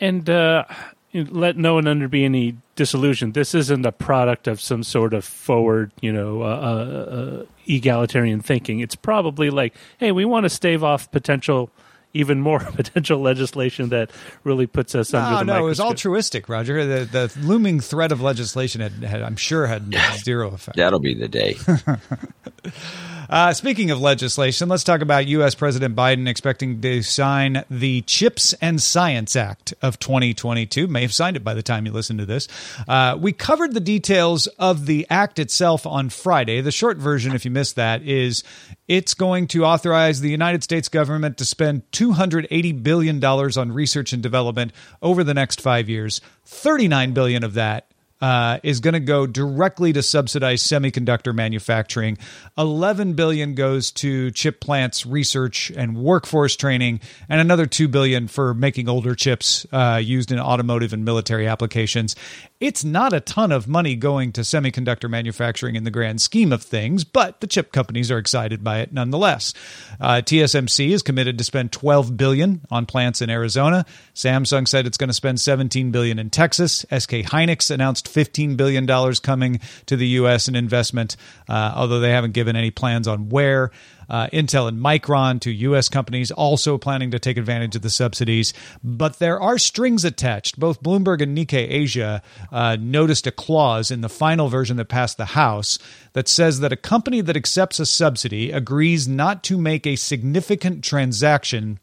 and 0.00 0.28
uh, 0.28 0.64
let 1.12 1.56
no 1.56 1.74
one 1.74 1.86
under 1.86 2.08
be 2.08 2.24
any 2.24 2.56
disillusion. 2.76 3.32
This 3.32 3.54
isn't 3.54 3.84
a 3.84 3.92
product 3.92 4.48
of 4.48 4.60
some 4.60 4.82
sort 4.82 5.12
of 5.12 5.24
forward, 5.24 5.92
you 6.00 6.12
know, 6.12 6.42
uh, 6.42 6.46
uh, 6.46 7.14
uh, 7.14 7.44
egalitarian 7.66 8.40
thinking. 8.40 8.80
It's 8.80 8.94
probably 8.94 9.50
like, 9.50 9.74
hey, 9.98 10.12
we 10.12 10.24
want 10.24 10.44
to 10.44 10.50
stave 10.50 10.84
off 10.84 11.10
potential, 11.10 11.70
even 12.14 12.40
more 12.40 12.60
potential 12.74 13.20
legislation 13.20 13.88
that 13.90 14.10
really 14.44 14.66
puts 14.66 14.94
us 14.94 15.12
no, 15.12 15.18
under 15.18 15.30
the 15.30 15.44
no, 15.44 15.52
microscope. 15.52 15.64
it 15.64 15.68
was 15.68 15.80
altruistic, 15.80 16.48
Roger. 16.48 16.86
The, 16.86 17.04
the 17.04 17.46
looming 17.46 17.80
threat 17.80 18.12
of 18.12 18.20
legislation 18.20 18.80
had, 18.80 18.92
had 18.92 19.22
I'm 19.22 19.36
sure, 19.36 19.66
had 19.66 19.92
zero 20.18 20.52
effect. 20.52 20.76
That'll 20.76 21.00
be 21.00 21.14
the 21.14 21.28
day. 21.28 21.56
Uh, 23.30 23.52
speaking 23.52 23.92
of 23.92 24.00
legislation, 24.00 24.68
let's 24.68 24.82
talk 24.82 25.02
about 25.02 25.28
U.S. 25.28 25.54
President 25.54 25.94
Biden 25.94 26.26
expecting 26.26 26.80
to 26.80 27.00
sign 27.00 27.62
the 27.70 28.02
CHIPS 28.02 28.54
and 28.54 28.82
Science 28.82 29.36
Act 29.36 29.72
of 29.80 30.00
2022. 30.00 30.88
May 30.88 31.02
have 31.02 31.14
signed 31.14 31.36
it 31.36 31.44
by 31.44 31.54
the 31.54 31.62
time 31.62 31.86
you 31.86 31.92
listen 31.92 32.18
to 32.18 32.26
this. 32.26 32.48
Uh, 32.88 33.16
we 33.16 33.30
covered 33.30 33.72
the 33.72 33.78
details 33.78 34.48
of 34.58 34.86
the 34.86 35.06
act 35.10 35.38
itself 35.38 35.86
on 35.86 36.08
Friday. 36.08 36.60
The 36.60 36.72
short 36.72 36.96
version, 36.96 37.32
if 37.32 37.44
you 37.44 37.52
missed 37.52 37.76
that, 37.76 38.02
is 38.02 38.42
it's 38.88 39.14
going 39.14 39.46
to 39.48 39.64
authorize 39.64 40.20
the 40.20 40.28
United 40.28 40.64
States 40.64 40.88
government 40.88 41.38
to 41.38 41.44
spend 41.44 41.88
$280 41.92 42.82
billion 42.82 43.24
on 43.24 43.70
research 43.70 44.12
and 44.12 44.24
development 44.24 44.72
over 45.02 45.22
the 45.22 45.34
next 45.34 45.60
five 45.60 45.88
years. 45.88 46.20
39 46.46 47.12
billion 47.12 47.44
of 47.44 47.54
that 47.54 47.89
uh, 48.20 48.58
is 48.62 48.80
going 48.80 48.94
to 48.94 49.00
go 49.00 49.26
directly 49.26 49.92
to 49.92 50.02
subsidize 50.02 50.62
semiconductor 50.62 51.34
manufacturing. 51.34 52.18
11 52.58 53.14
billion 53.14 53.54
goes 53.54 53.90
to 53.90 54.30
chip 54.32 54.60
plants 54.60 55.06
research 55.06 55.70
and 55.74 55.96
workforce 55.96 56.56
training, 56.56 57.00
and 57.28 57.40
another 57.40 57.66
2 57.66 57.88
billion 57.88 58.28
for 58.28 58.54
making 58.54 58.88
older 58.88 59.14
chips 59.14 59.66
uh, 59.72 60.00
used 60.02 60.32
in 60.32 60.38
automotive 60.38 60.92
and 60.92 61.04
military 61.04 61.46
applications. 61.46 62.16
It's 62.60 62.84
not 62.84 63.14
a 63.14 63.20
ton 63.20 63.52
of 63.52 63.66
money 63.66 63.96
going 63.96 64.32
to 64.32 64.42
semiconductor 64.42 65.08
manufacturing 65.08 65.76
in 65.76 65.84
the 65.84 65.90
grand 65.90 66.20
scheme 66.20 66.52
of 66.52 66.62
things, 66.62 67.04
but 67.04 67.40
the 67.40 67.46
chip 67.46 67.72
companies 67.72 68.10
are 68.10 68.18
excited 68.18 68.62
by 68.62 68.80
it 68.80 68.92
nonetheless. 68.92 69.54
Uh, 69.98 70.16
TSMC 70.16 70.90
is 70.90 71.02
committed 71.02 71.38
to 71.38 71.44
spend 71.44 71.72
12 71.72 72.18
billion 72.18 72.60
on 72.70 72.84
plants 72.84 73.22
in 73.22 73.30
Arizona. 73.30 73.86
Samsung 74.14 74.68
said 74.68 74.86
it's 74.86 74.98
going 74.98 75.08
to 75.08 75.14
spend 75.14 75.40
17 75.40 75.90
billion 75.90 76.18
in 76.18 76.28
Texas. 76.28 76.84
SK 76.90 77.24
Hynix 77.24 77.70
announced 77.70 78.12
$15 78.12 78.58
billion 78.58 78.86
coming 79.22 79.58
to 79.86 79.96
the 79.96 80.08
U.S. 80.08 80.46
in 80.46 80.54
investment, 80.54 81.16
uh, 81.48 81.72
although 81.74 82.00
they 82.00 82.10
haven't 82.10 82.32
given 82.32 82.56
any 82.56 82.70
plans 82.70 83.08
on 83.08 83.30
where. 83.30 83.70
Uh, 84.10 84.26
Intel 84.32 84.68
and 84.68 84.78
Micron, 84.78 85.40
two 85.40 85.52
U.S. 85.52 85.88
companies, 85.88 86.30
also 86.30 86.76
planning 86.76 87.12
to 87.12 87.18
take 87.18 87.36
advantage 87.36 87.76
of 87.76 87.82
the 87.82 87.90
subsidies. 87.90 88.52
But 88.82 89.20
there 89.20 89.40
are 89.40 89.56
strings 89.56 90.04
attached. 90.04 90.58
Both 90.58 90.82
Bloomberg 90.82 91.22
and 91.22 91.36
Nikkei 91.36 91.70
Asia 91.70 92.20
uh, 92.50 92.76
noticed 92.80 93.26
a 93.26 93.32
clause 93.32 93.90
in 93.90 94.00
the 94.00 94.08
final 94.08 94.48
version 94.48 94.76
that 94.78 94.86
passed 94.86 95.16
the 95.16 95.26
House 95.26 95.78
that 96.12 96.28
says 96.28 96.60
that 96.60 96.72
a 96.72 96.76
company 96.76 97.20
that 97.20 97.36
accepts 97.36 97.78
a 97.78 97.86
subsidy 97.86 98.50
agrees 98.50 99.06
not 99.06 99.44
to 99.44 99.56
make 99.56 99.86
a 99.86 99.96
significant 99.96 100.82
transaction 100.82 101.78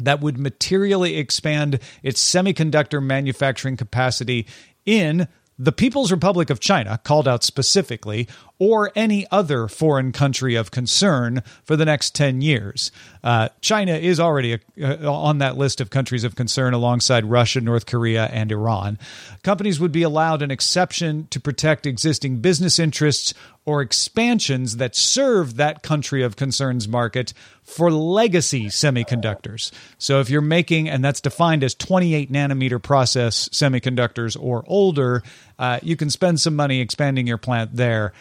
that 0.00 0.20
would 0.20 0.38
materially 0.38 1.16
expand 1.16 1.80
its 2.02 2.22
semiconductor 2.24 3.02
manufacturing 3.02 3.76
capacity 3.76 4.46
in 4.86 5.28
the 5.58 5.72
People's 5.72 6.12
Republic 6.12 6.50
of 6.50 6.60
China, 6.60 7.00
called 7.02 7.26
out 7.26 7.42
specifically, 7.42 8.28
or 8.58 8.90
any 8.94 9.26
other 9.30 9.68
foreign 9.68 10.12
country 10.12 10.54
of 10.54 10.70
concern 10.70 11.42
for 11.64 11.76
the 11.76 11.84
next 11.84 12.14
10 12.14 12.42
years. 12.42 12.90
Uh, 13.22 13.48
China 13.60 13.92
is 13.92 14.18
already 14.18 14.54
a, 14.54 14.60
uh, 14.82 15.12
on 15.12 15.38
that 15.38 15.56
list 15.56 15.80
of 15.80 15.90
countries 15.90 16.24
of 16.24 16.34
concern 16.34 16.74
alongside 16.74 17.24
Russia, 17.24 17.60
North 17.60 17.86
Korea, 17.86 18.26
and 18.26 18.50
Iran. 18.50 18.98
Companies 19.42 19.78
would 19.78 19.92
be 19.92 20.02
allowed 20.02 20.42
an 20.42 20.50
exception 20.50 21.28
to 21.30 21.40
protect 21.40 21.86
existing 21.86 22.36
business 22.36 22.78
interests 22.78 23.34
or 23.64 23.82
expansions 23.82 24.78
that 24.78 24.96
serve 24.96 25.56
that 25.56 25.82
country 25.82 26.22
of 26.22 26.36
concerns 26.36 26.88
market 26.88 27.34
for 27.62 27.90
legacy 27.90 28.66
semiconductors. 28.66 29.70
So 29.98 30.20
if 30.20 30.30
you're 30.30 30.40
making, 30.40 30.88
and 30.88 31.04
that's 31.04 31.20
defined 31.20 31.62
as 31.62 31.74
28 31.74 32.32
nanometer 32.32 32.82
process 32.82 33.50
semiconductors 33.50 34.38
or 34.40 34.64
older, 34.66 35.22
uh, 35.58 35.80
you 35.82 35.96
can 35.96 36.10
spend 36.10 36.40
some 36.40 36.54
money 36.54 36.80
expanding 36.80 37.26
your 37.26 37.38
plant 37.38 37.74
there. 37.74 38.12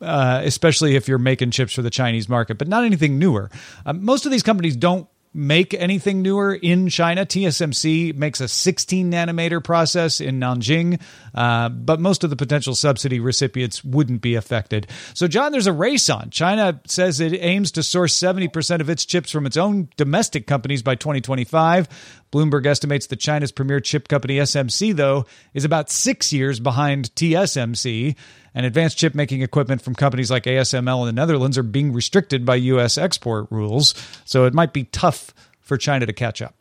Uh, 0.00 0.40
especially 0.44 0.94
if 0.94 1.08
you're 1.08 1.18
making 1.18 1.50
chips 1.50 1.72
for 1.74 1.82
the 1.82 1.90
Chinese 1.90 2.28
market, 2.28 2.56
but 2.56 2.68
not 2.68 2.84
anything 2.84 3.18
newer. 3.18 3.50
Uh, 3.84 3.92
most 3.92 4.24
of 4.24 4.30
these 4.30 4.42
companies 4.42 4.76
don't 4.76 5.08
make 5.36 5.74
anything 5.74 6.22
newer 6.22 6.54
in 6.54 6.88
China. 6.88 7.26
TSMC 7.26 8.16
makes 8.16 8.40
a 8.40 8.48
16 8.48 9.12
nanometer 9.12 9.62
process 9.62 10.20
in 10.20 10.40
Nanjing, 10.40 11.00
uh, 11.34 11.68
but 11.68 12.00
most 12.00 12.24
of 12.24 12.30
the 12.30 12.36
potential 12.36 12.74
subsidy 12.74 13.20
recipients 13.20 13.84
wouldn't 13.84 14.22
be 14.22 14.34
affected. 14.34 14.86
So, 15.12 15.28
John, 15.28 15.52
there's 15.52 15.66
a 15.66 15.72
race 15.72 16.08
on. 16.08 16.30
China 16.30 16.80
says 16.86 17.20
it 17.20 17.34
aims 17.34 17.70
to 17.72 17.82
source 17.82 18.18
70% 18.18 18.80
of 18.80 18.88
its 18.88 19.04
chips 19.04 19.30
from 19.30 19.44
its 19.44 19.58
own 19.58 19.90
domestic 19.96 20.46
companies 20.46 20.82
by 20.82 20.94
2025. 20.94 22.22
Bloomberg 22.32 22.66
estimates 22.66 23.06
that 23.08 23.20
China's 23.20 23.52
premier 23.52 23.80
chip 23.80 24.08
company, 24.08 24.38
SMIC, 24.38 24.96
though, 24.96 25.26
is 25.54 25.64
about 25.64 25.90
six 25.90 26.32
years 26.32 26.60
behind 26.60 27.14
TSMC 27.14 28.16
and 28.56 28.64
advanced 28.64 28.96
chip 28.96 29.14
making 29.14 29.42
equipment 29.42 29.82
from 29.82 29.94
companies 29.94 30.30
like 30.30 30.44
ASML 30.44 31.00
in 31.00 31.06
the 31.06 31.12
Netherlands 31.12 31.58
are 31.58 31.62
being 31.62 31.92
restricted 31.92 32.46
by 32.46 32.56
U.S. 32.56 32.96
export 32.96 33.46
rules. 33.50 33.94
So 34.24 34.46
it 34.46 34.54
might 34.54 34.72
be 34.72 34.84
tough 34.84 35.34
for 35.60 35.76
China 35.76 36.06
to 36.06 36.12
catch 36.14 36.40
up. 36.40 36.54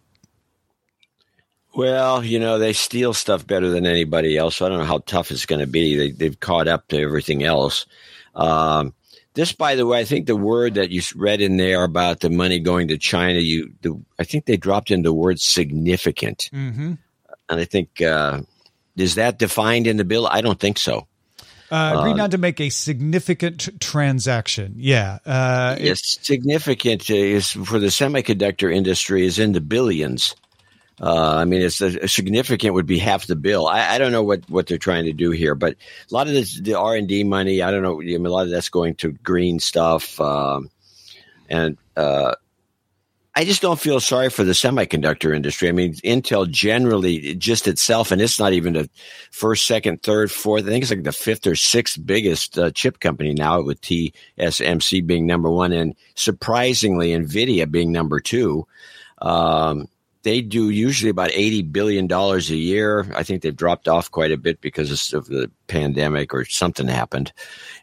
Well, 1.73 2.23
you 2.23 2.37
know, 2.37 2.59
they 2.59 2.73
steal 2.73 3.13
stuff 3.13 3.47
better 3.47 3.69
than 3.69 3.85
anybody 3.85 4.37
else. 4.37 4.57
So 4.57 4.65
I 4.65 4.69
don't 4.69 4.79
know 4.79 4.85
how 4.85 4.99
tough 4.99 5.31
it's 5.31 5.45
going 5.45 5.61
to 5.61 5.67
be. 5.67 6.11
They, 6.11 6.25
have 6.25 6.41
caught 6.41 6.67
up 6.67 6.89
to 6.89 6.99
everything 6.99 7.43
else. 7.43 7.85
Um, 8.35 8.93
this, 9.33 9.53
by 9.53 9.75
the 9.75 9.85
way, 9.85 9.99
I 9.99 10.05
think 10.05 10.27
the 10.27 10.35
word 10.35 10.73
that 10.75 10.91
you 10.91 11.01
read 11.15 11.39
in 11.39 11.55
there 11.55 11.85
about 11.85 12.19
the 12.19 12.29
money 12.29 12.59
going 12.59 12.89
to 12.89 12.97
China, 12.97 13.39
you, 13.39 13.71
the, 13.81 13.97
I 14.19 14.25
think 14.25 14.45
they 14.45 14.57
dropped 14.57 14.91
in 14.91 15.03
the 15.03 15.13
word 15.13 15.39
significant, 15.39 16.49
mm-hmm. 16.53 16.93
and 17.49 17.59
I 17.59 17.65
think 17.65 18.01
uh, 18.01 18.41
is 18.95 19.15
that 19.15 19.37
defined 19.37 19.87
in 19.87 19.97
the 19.97 20.05
bill? 20.05 20.27
I 20.27 20.39
don't 20.39 20.59
think 20.59 20.77
so. 20.77 21.07
Uh, 21.71 21.95
agreed 21.97 22.13
uh, 22.13 22.15
not 22.17 22.31
to 22.31 22.37
make 22.37 22.59
a 22.61 22.69
significant 22.69 23.69
transaction. 23.79 24.75
Yeah, 24.77 25.19
uh, 25.25 25.75
it's 25.79 26.17
it, 26.17 26.25
significant 26.25 27.09
is 27.09 27.51
for 27.51 27.79
the 27.79 27.87
semiconductor 27.87 28.73
industry 28.73 29.25
is 29.25 29.39
in 29.39 29.53
the 29.53 29.61
billions. 29.61 30.35
Uh, 31.01 31.35
I 31.35 31.45
mean, 31.45 31.61
it's 31.61 31.81
a, 31.81 32.03
a, 32.03 32.07
significant 32.07 32.73
would 32.73 32.85
be 32.85 32.99
half 32.99 33.27
the 33.27 33.35
bill. 33.35 33.67
I, 33.67 33.95
I, 33.95 33.97
don't 33.97 34.13
know 34.13 34.23
what, 34.23 34.49
what 34.49 34.67
they're 34.67 34.77
trying 34.77 35.05
to 35.05 35.13
do 35.13 35.31
here, 35.31 35.53
but 35.53 35.73
a 35.73 36.13
lot 36.13 36.27
of 36.27 36.33
this, 36.33 36.57
the 36.57 36.75
R 36.75 36.95
and 36.95 37.05
D 37.05 37.25
money, 37.25 37.61
I 37.61 37.71
don't 37.71 37.83
know. 37.83 38.01
I 38.01 38.05
mean, 38.05 38.25
a 38.25 38.29
lot 38.29 38.45
of 38.45 38.51
that's 38.51 38.69
going 38.69 38.95
to 38.95 39.11
green 39.11 39.59
stuff, 39.59 40.21
um, 40.21 40.69
and 41.49 41.77
uh, 41.97 42.35
I 43.37 43.43
just 43.43 43.61
don't 43.61 43.79
feel 43.79 43.99
sorry 43.99 44.29
for 44.29 44.45
the 44.45 44.53
semiconductor 44.53 45.35
industry. 45.35 45.67
I 45.67 45.73
mean, 45.73 45.95
Intel 45.95 46.49
generally 46.49 47.35
just 47.35 47.67
itself, 47.67 48.11
and 48.11 48.21
it's 48.21 48.39
not 48.39 48.53
even 48.53 48.73
the 48.73 48.89
first, 49.29 49.67
second, 49.67 50.01
third, 50.01 50.31
fourth. 50.31 50.63
I 50.63 50.67
think 50.67 50.83
it's 50.83 50.91
like 50.91 51.03
the 51.03 51.11
fifth 51.11 51.45
or 51.45 51.55
sixth 51.55 51.99
biggest 52.05 52.57
uh, 52.57 52.71
chip 52.71 53.01
company 53.01 53.33
now, 53.33 53.61
with 53.61 53.81
TSMC 53.81 55.05
being 55.05 55.27
number 55.27 55.49
one, 55.49 55.73
and 55.73 55.95
surprisingly, 56.15 57.09
Nvidia 57.09 57.69
being 57.69 57.91
number 57.91 58.21
two. 58.21 58.65
Um, 59.21 59.89
they 60.23 60.41
do 60.41 60.69
usually 60.69 61.09
about 61.09 61.31
eighty 61.33 61.61
billion 61.61 62.07
dollars 62.07 62.49
a 62.49 62.55
year. 62.55 63.05
I 63.13 63.23
think 63.23 63.41
they've 63.41 63.55
dropped 63.55 63.89
off 63.89 64.09
quite 64.11 64.31
a 64.31 64.37
bit 64.37 64.61
because 64.61 65.13
of 65.13 65.25
the 65.25 65.51
pandemic 65.67 66.33
or 66.33 66.45
something 66.45 66.87
happened, 66.87 67.33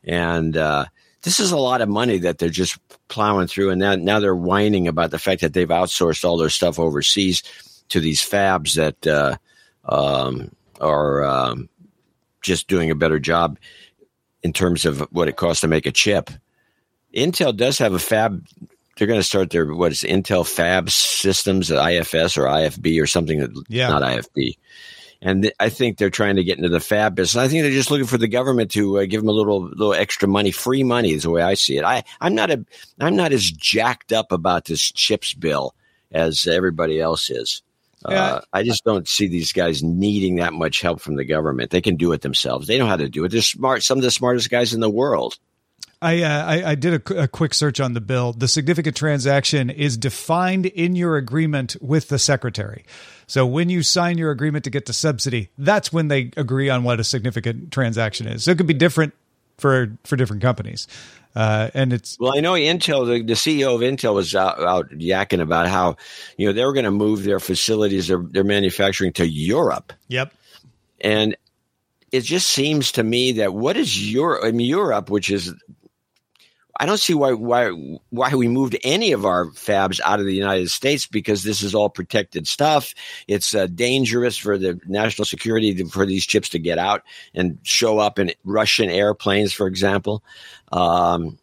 and 0.02 0.56
uh, 0.56 0.86
this 1.22 1.38
is 1.38 1.52
a 1.52 1.56
lot 1.56 1.80
of 1.80 1.88
money 1.88 2.18
that 2.18 2.38
they're 2.38 2.48
just 2.48 2.78
plowing 3.08 3.46
through. 3.46 3.70
And 3.70 3.80
now, 3.80 3.94
now 3.94 4.20
they're 4.20 4.34
whining 4.34 4.88
about 4.88 5.10
the 5.10 5.18
fact 5.18 5.40
that 5.40 5.52
they've 5.52 5.68
outsourced 5.68 6.24
all 6.24 6.36
their 6.36 6.50
stuff 6.50 6.78
overseas 6.78 7.42
to 7.88 8.00
these 8.00 8.20
fabs 8.20 8.74
that 8.74 9.06
uh, 9.06 9.36
um, 9.84 10.50
are 10.80 11.24
um, 11.24 11.68
just 12.42 12.68
doing 12.68 12.90
a 12.90 12.96
better 12.96 13.20
job 13.20 13.58
in 14.42 14.52
terms 14.52 14.84
of 14.84 15.00
what 15.12 15.28
it 15.28 15.36
costs 15.36 15.60
to 15.60 15.68
make 15.68 15.86
a 15.86 15.92
chip. 15.92 16.30
Intel 17.14 17.56
does 17.56 17.78
have 17.78 17.92
a 17.92 17.98
fab. 17.98 18.44
They're 18.96 19.06
going 19.06 19.20
to 19.20 19.24
start 19.24 19.50
their 19.50 19.72
what 19.72 19.92
is 19.92 20.02
Intel 20.02 20.46
Fab 20.46 20.90
Systems, 20.90 21.70
IFS 21.70 22.36
or 22.36 22.44
IFB 22.44 23.00
or 23.00 23.06
something 23.06 23.40
that 23.40 23.64
yeah. 23.68 23.88
not 23.88 24.02
IFB 24.02 24.56
and 25.22 25.42
th- 25.44 25.54
I 25.60 25.68
think 25.68 25.96
they're 25.96 26.10
trying 26.10 26.36
to 26.36 26.44
get 26.44 26.58
into 26.58 26.68
the 26.68 26.80
fab 26.80 27.14
business. 27.14 27.42
I 27.42 27.46
think 27.46 27.62
they're 27.62 27.70
just 27.70 27.90
looking 27.90 28.06
for 28.06 28.18
the 28.18 28.28
government 28.28 28.72
to 28.72 28.98
uh, 28.98 29.06
give 29.06 29.20
them 29.20 29.28
a 29.28 29.32
little 29.32 29.62
little 29.62 29.94
extra 29.94 30.28
money, 30.28 30.50
free 30.50 30.82
money 30.82 31.12
is 31.12 31.22
the 31.22 31.30
way 31.30 31.42
I 31.42 31.54
see 31.54 31.78
it. 31.78 31.84
I 31.84 32.02
I'm 32.20 32.34
not 32.34 32.50
a 32.50 32.64
I'm 33.00 33.16
not 33.16 33.32
as 33.32 33.50
jacked 33.50 34.12
up 34.12 34.32
about 34.32 34.64
this 34.64 34.90
chips 34.92 35.32
bill 35.32 35.74
as 36.10 36.46
everybody 36.46 37.00
else 37.00 37.30
is. 37.30 37.62
Yeah. 38.08 38.24
Uh, 38.24 38.40
I 38.52 38.64
just 38.64 38.84
don't 38.84 39.06
see 39.06 39.28
these 39.28 39.52
guys 39.52 39.80
needing 39.80 40.36
that 40.36 40.52
much 40.52 40.80
help 40.80 41.00
from 41.00 41.14
the 41.14 41.24
government. 41.24 41.70
They 41.70 41.80
can 41.80 41.94
do 41.94 42.10
it 42.10 42.22
themselves. 42.22 42.66
They 42.66 42.76
know 42.76 42.86
how 42.86 42.96
to 42.96 43.08
do 43.08 43.24
it. 43.24 43.28
They're 43.30 43.42
smart. 43.42 43.84
Some 43.84 43.98
of 43.98 44.02
the 44.02 44.10
smartest 44.10 44.50
guys 44.50 44.74
in 44.74 44.80
the 44.80 44.90
world. 44.90 45.38
I, 46.02 46.22
uh, 46.22 46.44
I, 46.44 46.70
I 46.70 46.74
did 46.74 46.94
a, 46.94 47.22
a, 47.22 47.28
quick 47.28 47.54
search 47.54 47.78
on 47.78 47.92
the 47.92 48.00
bill. 48.00 48.32
The 48.32 48.48
significant 48.48 48.96
transaction 48.96 49.70
is 49.70 49.96
defined 49.96 50.66
in 50.66 50.96
your 50.96 51.16
agreement 51.16 51.76
with 51.80 52.08
the 52.08 52.18
secretary. 52.18 52.84
So 53.28 53.46
when 53.46 53.70
you 53.70 53.84
sign 53.84 54.18
your 54.18 54.32
agreement 54.32 54.64
to 54.64 54.70
get 54.70 54.86
the 54.86 54.92
subsidy, 54.92 55.50
that's 55.56 55.92
when 55.92 56.08
they 56.08 56.32
agree 56.36 56.68
on 56.68 56.82
what 56.82 56.98
a 56.98 57.04
significant 57.04 57.72
transaction 57.72 58.26
is. 58.26 58.44
So 58.44 58.50
it 58.50 58.58
could 58.58 58.66
be 58.66 58.74
different 58.74 59.14
for 59.58 59.96
for 60.04 60.16
different 60.16 60.42
companies. 60.42 60.88
Uh, 61.34 61.70
and 61.72 61.92
it's 61.92 62.18
well, 62.18 62.36
I 62.36 62.40
know 62.40 62.52
Intel, 62.52 63.06
the, 63.06 63.22
the 63.22 63.34
CEO 63.34 63.74
of 63.74 63.80
Intel 63.80 64.14
was 64.14 64.34
out, 64.34 64.60
out 64.60 64.90
yakking 64.90 65.40
about 65.40 65.68
how 65.68 65.96
you 66.36 66.46
know 66.46 66.52
they 66.52 66.64
were 66.64 66.74
going 66.74 66.84
to 66.84 66.90
move 66.90 67.22
their 67.22 67.40
facilities, 67.40 68.08
their, 68.08 68.18
their 68.18 68.44
manufacturing 68.44 69.12
to 69.14 69.26
Europe. 69.26 69.92
Yep. 70.08 70.34
And 71.00 71.36
it 72.10 72.22
just 72.22 72.48
seems 72.50 72.92
to 72.92 73.02
me 73.02 73.32
that 73.32 73.54
what 73.54 73.76
is 73.76 74.12
Europe? 74.12 74.42
I 74.44 74.50
mean, 74.50 74.66
Europe, 74.66 75.08
which 75.08 75.30
is 75.30 75.54
I 76.80 76.86
don't 76.86 77.00
see 77.00 77.14
why 77.14 77.32
why 77.32 77.68
why 78.10 78.34
we 78.34 78.48
moved 78.48 78.76
any 78.82 79.12
of 79.12 79.26
our 79.26 79.46
fabs 79.46 80.00
out 80.04 80.20
of 80.20 80.26
the 80.26 80.34
United 80.34 80.70
States 80.70 81.06
because 81.06 81.42
this 81.42 81.62
is 81.62 81.74
all 81.74 81.90
protected 81.90 82.48
stuff. 82.48 82.94
It's 83.28 83.54
uh, 83.54 83.66
dangerous 83.66 84.36
for 84.36 84.56
the 84.56 84.80
national 84.86 85.26
security 85.26 85.74
to, 85.74 85.88
for 85.88 86.06
these 86.06 86.26
chips 86.26 86.48
to 86.50 86.58
get 86.58 86.78
out 86.78 87.02
and 87.34 87.58
show 87.62 87.98
up 87.98 88.18
in 88.18 88.32
Russian 88.44 88.88
airplanes, 88.88 89.52
for 89.52 89.66
example. 89.66 90.24
Um, 90.70 91.38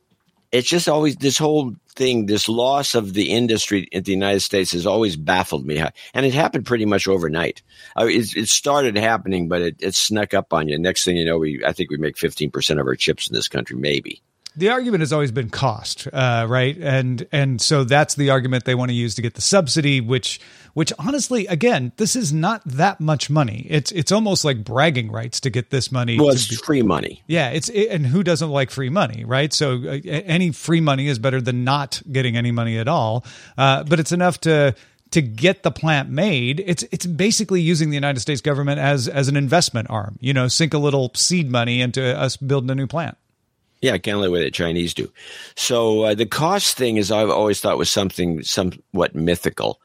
it's 0.52 0.68
just 0.68 0.90
always 0.90 1.16
this 1.18 1.38
whole 1.38 1.76
thing, 1.96 2.26
this 2.26 2.50
loss 2.50 2.96
of 2.96 3.14
the 3.14 3.32
industry 3.32 3.88
in 3.92 4.02
the 4.04 4.12
United 4.12 4.40
States 4.40 4.72
has 4.72 4.88
always 4.88 5.16
baffled 5.16 5.66
me, 5.66 5.78
and 6.14 6.26
it 6.26 6.34
happened 6.34 6.66
pretty 6.66 6.86
much 6.86 7.08
overnight. 7.08 7.62
Uh, 7.96 8.08
it, 8.08 8.36
it, 8.36 8.48
started 8.48 8.98
happening, 8.98 9.48
but 9.48 9.62
it, 9.62 9.76
it 9.80 9.94
snuck 9.94 10.34
up 10.34 10.54
on 10.54 10.68
you. 10.68 10.80
Next 10.80 11.06
thing 11.06 11.18
you 11.18 11.26
know, 11.26 11.38
we 11.38 11.64
I 11.64 11.72
think 11.72 11.92
we 11.92 11.98
make 11.98 12.18
fifteen 12.18 12.50
percent 12.50 12.80
of 12.80 12.88
our 12.88 12.96
chips 12.96 13.30
in 13.30 13.36
this 13.36 13.48
country, 13.48 13.76
maybe 13.76 14.24
the 14.60 14.70
argument 14.70 15.02
has 15.02 15.14
always 15.14 15.32
been 15.32 15.50
cost, 15.50 16.08
uh, 16.12 16.46
right? 16.48 16.78
And 16.78 17.26
and 17.32 17.62
so 17.62 17.84
that's 17.84 18.16
the 18.16 18.30
argument 18.30 18.66
they 18.66 18.76
want 18.76 18.90
to 18.90 18.96
use 18.96 19.16
to 19.16 19.22
get 19.22 19.34
the 19.34 19.42
subsidy, 19.42 20.02
which 20.02 20.40
which 20.74 20.94
honestly, 21.00 21.48
again, 21.48 21.92
this 21.98 22.16
is 22.16 22.32
not 22.32 22.62
that 22.66 23.00
much 23.00 23.30
money. 23.30 23.66
It's 23.70 23.92
it's 23.92 24.12
almost 24.12 24.46
like 24.46 24.64
bragging 24.64 25.12
rights 25.12 25.40
to 25.42 25.50
get 25.50 25.70
this 25.70 25.92
money. 25.92 26.20
Well, 26.20 26.30
it's 26.30 26.48
be, 26.48 26.56
free 26.58 26.82
money. 26.82 27.24
Yeah, 27.26 27.50
it's 27.50 27.70
it, 27.70 27.88
and 27.90 28.06
who 28.06 28.22
doesn't 28.22 28.50
like 28.50 28.70
free 28.70 28.90
money, 28.90 29.24
right? 29.26 29.52
So 29.54 29.76
uh, 29.76 30.00
any 30.06 30.52
free 30.52 30.82
money 30.82 31.08
is 31.08 31.20
better 31.20 31.42
than 31.42 31.64
not 31.64 32.02
getting 32.12 32.38
any 32.38 32.52
money 32.52 32.78
at 32.78 32.88
all. 32.88 33.26
Uh, 33.58 33.84
but 33.84 34.00
it's 34.00 34.12
enough 34.12 34.42
to 34.42 34.76
to 35.12 35.22
get 35.22 35.64
the 35.64 35.72
plant 35.72 36.10
made. 36.10 36.64
It's 36.66 36.84
it's 36.92 37.06
basically 37.06 37.62
using 37.62 37.90
the 37.90 37.96
United 37.96 38.20
States 38.20 38.42
government 38.42 38.80
as 38.80 39.08
as 39.08 39.28
an 39.30 39.38
investment 39.38 39.90
arm. 39.90 40.18
You 40.20 40.34
know, 40.34 40.48
sink 40.48 40.74
a 40.74 40.78
little 40.78 41.12
seed 41.16 41.50
money 41.50 41.82
into 41.82 42.18
us 42.18 42.38
building 42.38 42.70
a 42.70 42.76
new 42.76 42.88
plant. 42.88 43.18
Yeah, 43.82 43.98
the 43.98 44.32
way 44.32 44.44
the 44.44 44.52
Chinese 44.52 44.94
do. 44.94 45.12
So 45.56 46.04
uh, 46.04 46.14
the 46.14 46.26
cost 46.26 46.78
thing 46.78 46.98
is, 46.98 47.12
I've 47.12 47.30
always 47.30 47.62
thought 47.62 47.78
was 47.78 47.90
something 47.90 48.44
somewhat 48.44 49.16
mythical, 49.16 49.80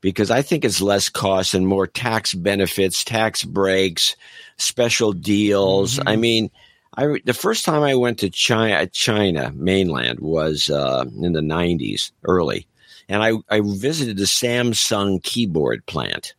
because 0.00 0.30
I 0.30 0.42
think 0.42 0.64
it's 0.64 0.80
less 0.80 1.08
cost 1.08 1.54
and 1.54 1.66
more 1.66 1.86
tax 1.86 2.32
benefits, 2.32 3.02
tax 3.02 3.42
breaks, 3.42 4.14
special 4.56 5.12
deals. 5.12 5.96
Mm-hmm. 5.96 6.08
I 6.08 6.16
mean, 6.16 6.50
I 6.96 7.20
the 7.24 7.34
first 7.34 7.64
time 7.64 7.82
I 7.82 7.96
went 7.96 8.18
to 8.20 8.30
China, 8.30 8.86
China 8.86 9.52
mainland 9.54 10.20
was 10.20 10.70
uh, 10.70 11.04
in 11.20 11.32
the 11.32 11.40
'90s, 11.40 12.12
early, 12.22 12.68
and 13.08 13.22
I 13.22 13.32
I 13.48 13.62
visited 13.64 14.16
the 14.16 14.24
Samsung 14.24 15.22
keyboard 15.22 15.84
plant. 15.86 16.34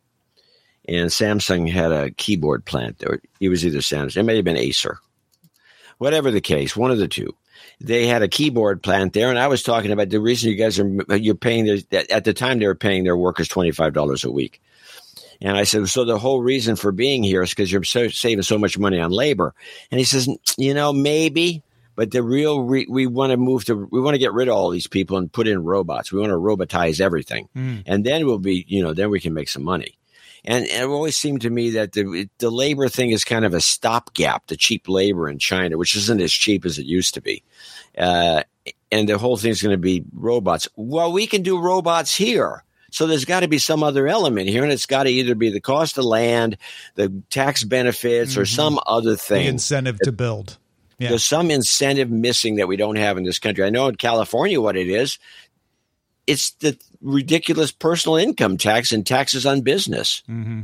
And 0.88 1.10
Samsung 1.10 1.70
had 1.70 1.92
a 1.92 2.10
keyboard 2.10 2.64
plant. 2.64 3.04
Or 3.06 3.20
it 3.38 3.48
was 3.50 3.64
either 3.64 3.78
Samsung, 3.78 4.16
it 4.16 4.22
may 4.24 4.34
have 4.34 4.44
been 4.44 4.56
Acer 4.56 4.98
whatever 6.02 6.32
the 6.32 6.40
case, 6.40 6.76
one 6.76 6.90
of 6.90 6.98
the 6.98 7.06
two. 7.06 7.32
They 7.80 8.06
had 8.06 8.22
a 8.22 8.28
keyboard 8.28 8.82
plant 8.82 9.12
there, 9.12 9.30
and 9.30 9.38
I 9.38 9.46
was 9.46 9.62
talking 9.62 9.92
about 9.92 10.10
the 10.10 10.20
reason 10.20 10.50
you 10.50 10.56
guys 10.56 10.78
are 10.80 11.16
you're 11.16 11.36
paying 11.36 11.64
their, 11.64 12.04
at 12.10 12.24
the 12.24 12.34
time 12.34 12.58
they 12.58 12.66
were 12.66 12.74
paying 12.74 13.04
their 13.04 13.16
workers 13.16 13.48
twenty 13.48 13.70
five 13.70 13.92
dollars 13.92 14.24
a 14.24 14.30
week. 14.30 14.60
And 15.40 15.56
I 15.56 15.64
said, 15.64 15.88
so 15.88 16.04
the 16.04 16.18
whole 16.18 16.42
reason 16.42 16.76
for 16.76 16.92
being 16.92 17.22
here 17.24 17.42
is 17.42 17.50
because 17.50 17.72
you're 17.72 17.82
so, 17.82 18.06
saving 18.08 18.42
so 18.42 18.58
much 18.58 18.78
money 18.78 19.00
on 19.00 19.10
labor. 19.10 19.54
And 19.90 19.98
he 19.98 20.04
says, 20.04 20.28
you 20.56 20.72
know, 20.72 20.92
maybe, 20.92 21.64
but 21.96 22.12
the 22.12 22.22
real 22.22 22.62
re- 22.62 22.86
we 22.88 23.08
want 23.08 23.32
to 23.32 23.36
move 23.36 23.64
to 23.64 23.88
we 23.90 24.00
want 24.00 24.14
to 24.14 24.20
get 24.20 24.32
rid 24.32 24.48
of 24.48 24.54
all 24.54 24.70
these 24.70 24.86
people 24.86 25.16
and 25.16 25.32
put 25.32 25.48
in 25.48 25.64
robots. 25.64 26.12
We 26.12 26.20
want 26.20 26.30
to 26.30 26.36
robotize 26.36 27.00
everything, 27.00 27.48
mm. 27.56 27.82
and 27.86 28.04
then 28.04 28.26
we'll 28.26 28.38
be, 28.38 28.64
you 28.68 28.82
know, 28.82 28.92
then 28.92 29.10
we 29.10 29.20
can 29.20 29.34
make 29.34 29.48
some 29.48 29.64
money. 29.64 29.98
And, 30.44 30.66
it 30.66 30.84
always 30.84 31.16
seemed 31.16 31.42
to 31.42 31.50
me 31.50 31.70
that 31.70 31.92
the 31.92 32.28
the 32.38 32.50
labor 32.50 32.88
thing 32.88 33.10
is 33.10 33.24
kind 33.24 33.44
of 33.44 33.54
a 33.54 33.60
stopgap, 33.60 34.46
the 34.48 34.56
cheap 34.56 34.88
labor 34.88 35.28
in 35.28 35.38
China, 35.38 35.78
which 35.78 35.96
isn't 35.96 36.20
as 36.20 36.32
cheap 36.32 36.64
as 36.64 36.78
it 36.78 36.86
used 36.86 37.14
to 37.14 37.20
be. 37.20 37.42
Uh, 37.96 38.42
and 38.90 39.08
the 39.08 39.18
whole 39.18 39.36
thing 39.36 39.50
is 39.50 39.62
going 39.62 39.74
to 39.74 39.78
be 39.78 40.04
robots. 40.12 40.68
Well, 40.76 41.12
we 41.12 41.26
can 41.26 41.42
do 41.42 41.60
robots 41.60 42.14
here. 42.14 42.64
So 42.90 43.06
there's 43.06 43.24
got 43.24 43.40
to 43.40 43.48
be 43.48 43.58
some 43.58 43.82
other 43.82 44.06
element 44.06 44.48
here, 44.48 44.62
and 44.62 44.72
it's 44.72 44.84
got 44.84 45.04
to 45.04 45.10
either 45.10 45.34
be 45.34 45.48
the 45.48 45.60
cost 45.60 45.96
of 45.96 46.04
land, 46.04 46.58
the 46.94 47.22
tax 47.30 47.64
benefits, 47.64 48.32
mm-hmm. 48.32 48.42
or 48.42 48.44
some 48.44 48.78
other 48.86 49.16
thing. 49.16 49.44
The 49.44 49.48
incentive 49.48 49.98
to 50.00 50.12
build. 50.12 50.58
Yeah. 50.98 51.08
There's 51.08 51.24
some 51.24 51.50
incentive 51.50 52.10
missing 52.10 52.56
that 52.56 52.68
we 52.68 52.76
don't 52.76 52.96
have 52.96 53.16
in 53.16 53.24
this 53.24 53.38
country. 53.38 53.64
I 53.64 53.70
know 53.70 53.88
in 53.88 53.96
California 53.96 54.60
what 54.60 54.76
it 54.76 54.88
is 54.88 55.18
it's 56.26 56.52
the 56.52 56.78
ridiculous 57.02 57.72
personal 57.72 58.16
income 58.16 58.56
tax 58.56 58.92
and 58.92 59.06
taxes 59.06 59.44
on 59.44 59.60
business. 59.60 60.22
Mm-hmm. 60.28 60.62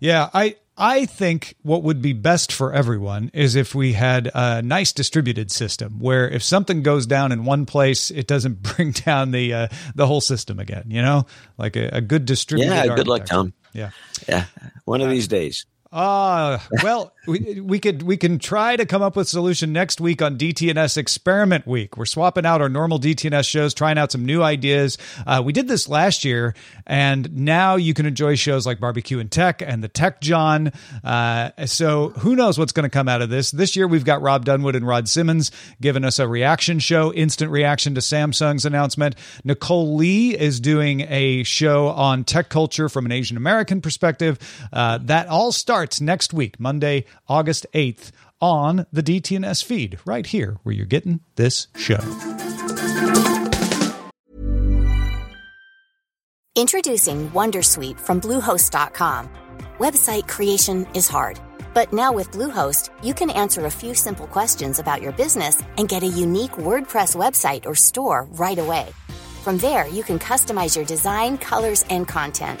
Yeah, 0.00 0.30
I 0.32 0.56
I 0.76 1.06
think 1.06 1.56
what 1.62 1.82
would 1.82 2.00
be 2.00 2.12
best 2.12 2.52
for 2.52 2.72
everyone 2.72 3.32
is 3.34 3.56
if 3.56 3.74
we 3.74 3.94
had 3.94 4.30
a 4.32 4.62
nice 4.62 4.92
distributed 4.92 5.50
system 5.50 5.98
where 5.98 6.28
if 6.28 6.42
something 6.44 6.82
goes 6.84 7.04
down 7.04 7.32
in 7.32 7.44
one 7.44 7.66
place, 7.66 8.12
it 8.12 8.28
doesn't 8.28 8.62
bring 8.76 8.92
down 8.92 9.32
the 9.32 9.52
uh, 9.52 9.68
the 9.96 10.06
whole 10.06 10.20
system 10.20 10.60
again. 10.60 10.84
You 10.86 11.02
know, 11.02 11.26
like 11.58 11.76
a, 11.76 11.88
a 11.96 12.00
good 12.00 12.24
distributed. 12.24 12.72
Yeah, 12.72 12.94
good 12.94 13.08
luck, 13.08 13.26
Tom. 13.26 13.52
Yeah, 13.72 13.90
yeah. 14.28 14.44
One 14.84 15.00
of 15.00 15.10
these 15.10 15.28
days. 15.28 15.66
Ah, 15.90 16.66
uh, 16.66 16.76
well, 16.82 17.14
we, 17.26 17.62
we 17.62 17.78
could 17.78 18.02
we 18.02 18.18
can 18.18 18.38
try 18.38 18.76
to 18.76 18.84
come 18.84 19.00
up 19.00 19.16
with 19.16 19.26
a 19.26 19.30
solution 19.30 19.72
next 19.72 20.02
week 20.02 20.20
on 20.20 20.36
DTNS 20.36 20.98
Experiment 20.98 21.66
Week. 21.66 21.96
We're 21.96 22.04
swapping 22.04 22.44
out 22.44 22.60
our 22.60 22.68
normal 22.68 23.00
DTNS 23.00 23.48
shows, 23.48 23.72
trying 23.72 23.96
out 23.96 24.12
some 24.12 24.26
new 24.26 24.42
ideas. 24.42 24.98
Uh, 25.26 25.42
we 25.42 25.54
did 25.54 25.66
this 25.66 25.88
last 25.88 26.26
year, 26.26 26.54
and 26.86 27.34
now 27.34 27.76
you 27.76 27.94
can 27.94 28.04
enjoy 28.04 28.34
shows 28.34 28.66
like 28.66 28.80
Barbecue 28.80 29.18
and 29.18 29.30
Tech 29.30 29.62
and 29.62 29.82
the 29.82 29.88
Tech 29.88 30.20
John. 30.20 30.72
Uh, 31.02 31.52
so 31.64 32.10
who 32.10 32.36
knows 32.36 32.58
what's 32.58 32.72
going 32.72 32.84
to 32.84 32.90
come 32.90 33.08
out 33.08 33.22
of 33.22 33.30
this? 33.30 33.50
This 33.50 33.74
year 33.74 33.88
we've 33.88 34.04
got 34.04 34.20
Rob 34.20 34.44
Dunwood 34.44 34.76
and 34.76 34.86
Rod 34.86 35.08
Simmons 35.08 35.50
giving 35.80 36.04
us 36.04 36.18
a 36.18 36.28
reaction 36.28 36.80
show, 36.80 37.14
instant 37.14 37.50
reaction 37.50 37.94
to 37.94 38.02
Samsung's 38.02 38.66
announcement. 38.66 39.14
Nicole 39.42 39.96
Lee 39.96 40.36
is 40.36 40.60
doing 40.60 41.06
a 41.08 41.44
show 41.44 41.88
on 41.88 42.24
tech 42.24 42.50
culture 42.50 42.90
from 42.90 43.06
an 43.06 43.12
Asian 43.12 43.38
American 43.38 43.80
perspective. 43.80 44.38
Uh, 44.70 44.98
that 44.98 45.28
all 45.28 45.50
starts 45.50 45.77
starts 45.78 46.00
next 46.00 46.34
week, 46.34 46.58
Monday, 46.58 47.04
August 47.28 47.64
8th, 47.72 48.10
on 48.40 48.84
the 48.92 49.00
DTNS 49.00 49.62
feed, 49.62 49.96
right 50.04 50.26
here 50.26 50.56
where 50.64 50.74
you're 50.74 50.84
getting 50.84 51.20
this 51.36 51.68
show. 51.76 52.02
Introducing 56.56 57.30
Wondersuite 57.30 58.00
from 58.00 58.20
Bluehost.com. 58.20 59.30
Website 59.78 60.26
creation 60.26 60.84
is 60.94 61.06
hard, 61.06 61.38
but 61.74 61.92
now 61.92 62.12
with 62.12 62.32
Bluehost, 62.32 62.90
you 63.04 63.14
can 63.14 63.30
answer 63.30 63.66
a 63.66 63.76
few 63.80 63.94
simple 63.94 64.26
questions 64.26 64.80
about 64.80 65.00
your 65.00 65.12
business 65.12 65.62
and 65.76 65.88
get 65.88 66.02
a 66.02 66.16
unique 66.24 66.58
WordPress 66.58 67.14
website 67.14 67.66
or 67.66 67.76
store 67.76 68.26
right 68.32 68.58
away. 68.58 68.88
From 69.44 69.58
there, 69.58 69.86
you 69.86 70.02
can 70.02 70.18
customize 70.18 70.74
your 70.74 70.86
design, 70.86 71.38
colors, 71.38 71.84
and 71.88 72.08
content 72.08 72.60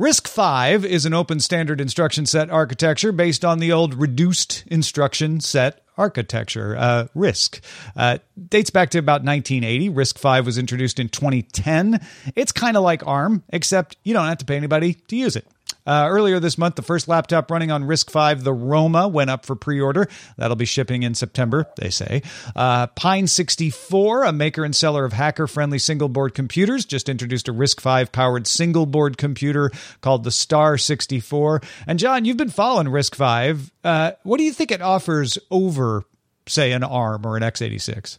RISC-V 0.00 0.88
is 0.88 1.04
an 1.04 1.12
open 1.12 1.40
standard 1.40 1.78
instruction 1.78 2.24
set 2.24 2.48
architecture 2.48 3.12
based 3.12 3.44
on 3.44 3.58
the 3.58 3.70
old 3.70 3.92
reduced 3.92 4.64
instruction 4.68 5.40
set 5.40 5.82
architecture, 5.98 6.74
uh, 6.74 7.08
RISC. 7.14 7.60
Uh, 7.94 8.16
dates 8.48 8.70
back 8.70 8.88
to 8.92 8.98
about 8.98 9.24
1980. 9.24 9.90
RISC-V 9.90 10.46
was 10.46 10.56
introduced 10.56 10.98
in 10.98 11.10
2010. 11.10 12.00
It's 12.34 12.50
kind 12.50 12.78
of 12.78 12.82
like 12.82 13.06
ARM, 13.06 13.44
except 13.50 13.98
you 14.02 14.14
don't 14.14 14.24
have 14.24 14.38
to 14.38 14.46
pay 14.46 14.56
anybody 14.56 14.94
to 14.94 15.16
use 15.16 15.36
it. 15.36 15.46
Uh, 15.86 16.06
earlier 16.08 16.40
this 16.40 16.58
month, 16.58 16.76
the 16.76 16.82
first 16.82 17.08
laptop 17.08 17.50
running 17.50 17.70
on 17.70 17.84
RISC-V, 17.84 18.42
the 18.42 18.52
Roma, 18.52 19.08
went 19.08 19.30
up 19.30 19.46
for 19.46 19.56
pre-order. 19.56 20.08
That'll 20.36 20.56
be 20.56 20.64
shipping 20.64 21.02
in 21.02 21.14
September, 21.14 21.66
they 21.76 21.90
say. 21.90 22.22
Uh, 22.54 22.86
Pine 22.88 23.26
64, 23.26 24.24
a 24.24 24.32
maker 24.32 24.64
and 24.64 24.74
seller 24.74 25.04
of 25.04 25.12
hacker-friendly 25.12 25.78
single-board 25.78 26.34
computers, 26.34 26.84
just 26.84 27.08
introduced 27.08 27.48
a 27.48 27.52
RISC-V 27.52 28.10
powered 28.12 28.46
single-board 28.46 29.18
computer 29.18 29.70
called 30.00 30.24
the 30.24 30.30
Star 30.30 30.78
64. 30.78 31.62
And 31.86 31.98
John, 31.98 32.24
you've 32.24 32.36
been 32.36 32.50
following 32.50 32.86
RISC-V. 32.86 33.70
Uh, 33.82 34.12
what 34.22 34.38
do 34.38 34.44
you 34.44 34.52
think 34.52 34.70
it 34.70 34.82
offers 34.82 35.38
over 35.50 36.04
say, 36.50 36.72
an 36.72 36.84
ARM 36.84 37.24
or 37.24 37.36
an 37.36 37.42
x86? 37.42 38.18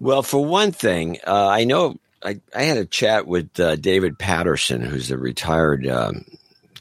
Well, 0.00 0.22
for 0.22 0.44
one 0.44 0.72
thing, 0.72 1.18
uh, 1.26 1.48
I 1.48 1.64
know 1.64 1.96
I, 2.22 2.40
I 2.54 2.62
had 2.62 2.78
a 2.78 2.84
chat 2.84 3.26
with 3.26 3.58
uh, 3.58 3.76
David 3.76 4.18
Patterson, 4.18 4.80
who's 4.80 5.10
a 5.10 5.18
retired. 5.18 5.86
Um, 5.86 6.24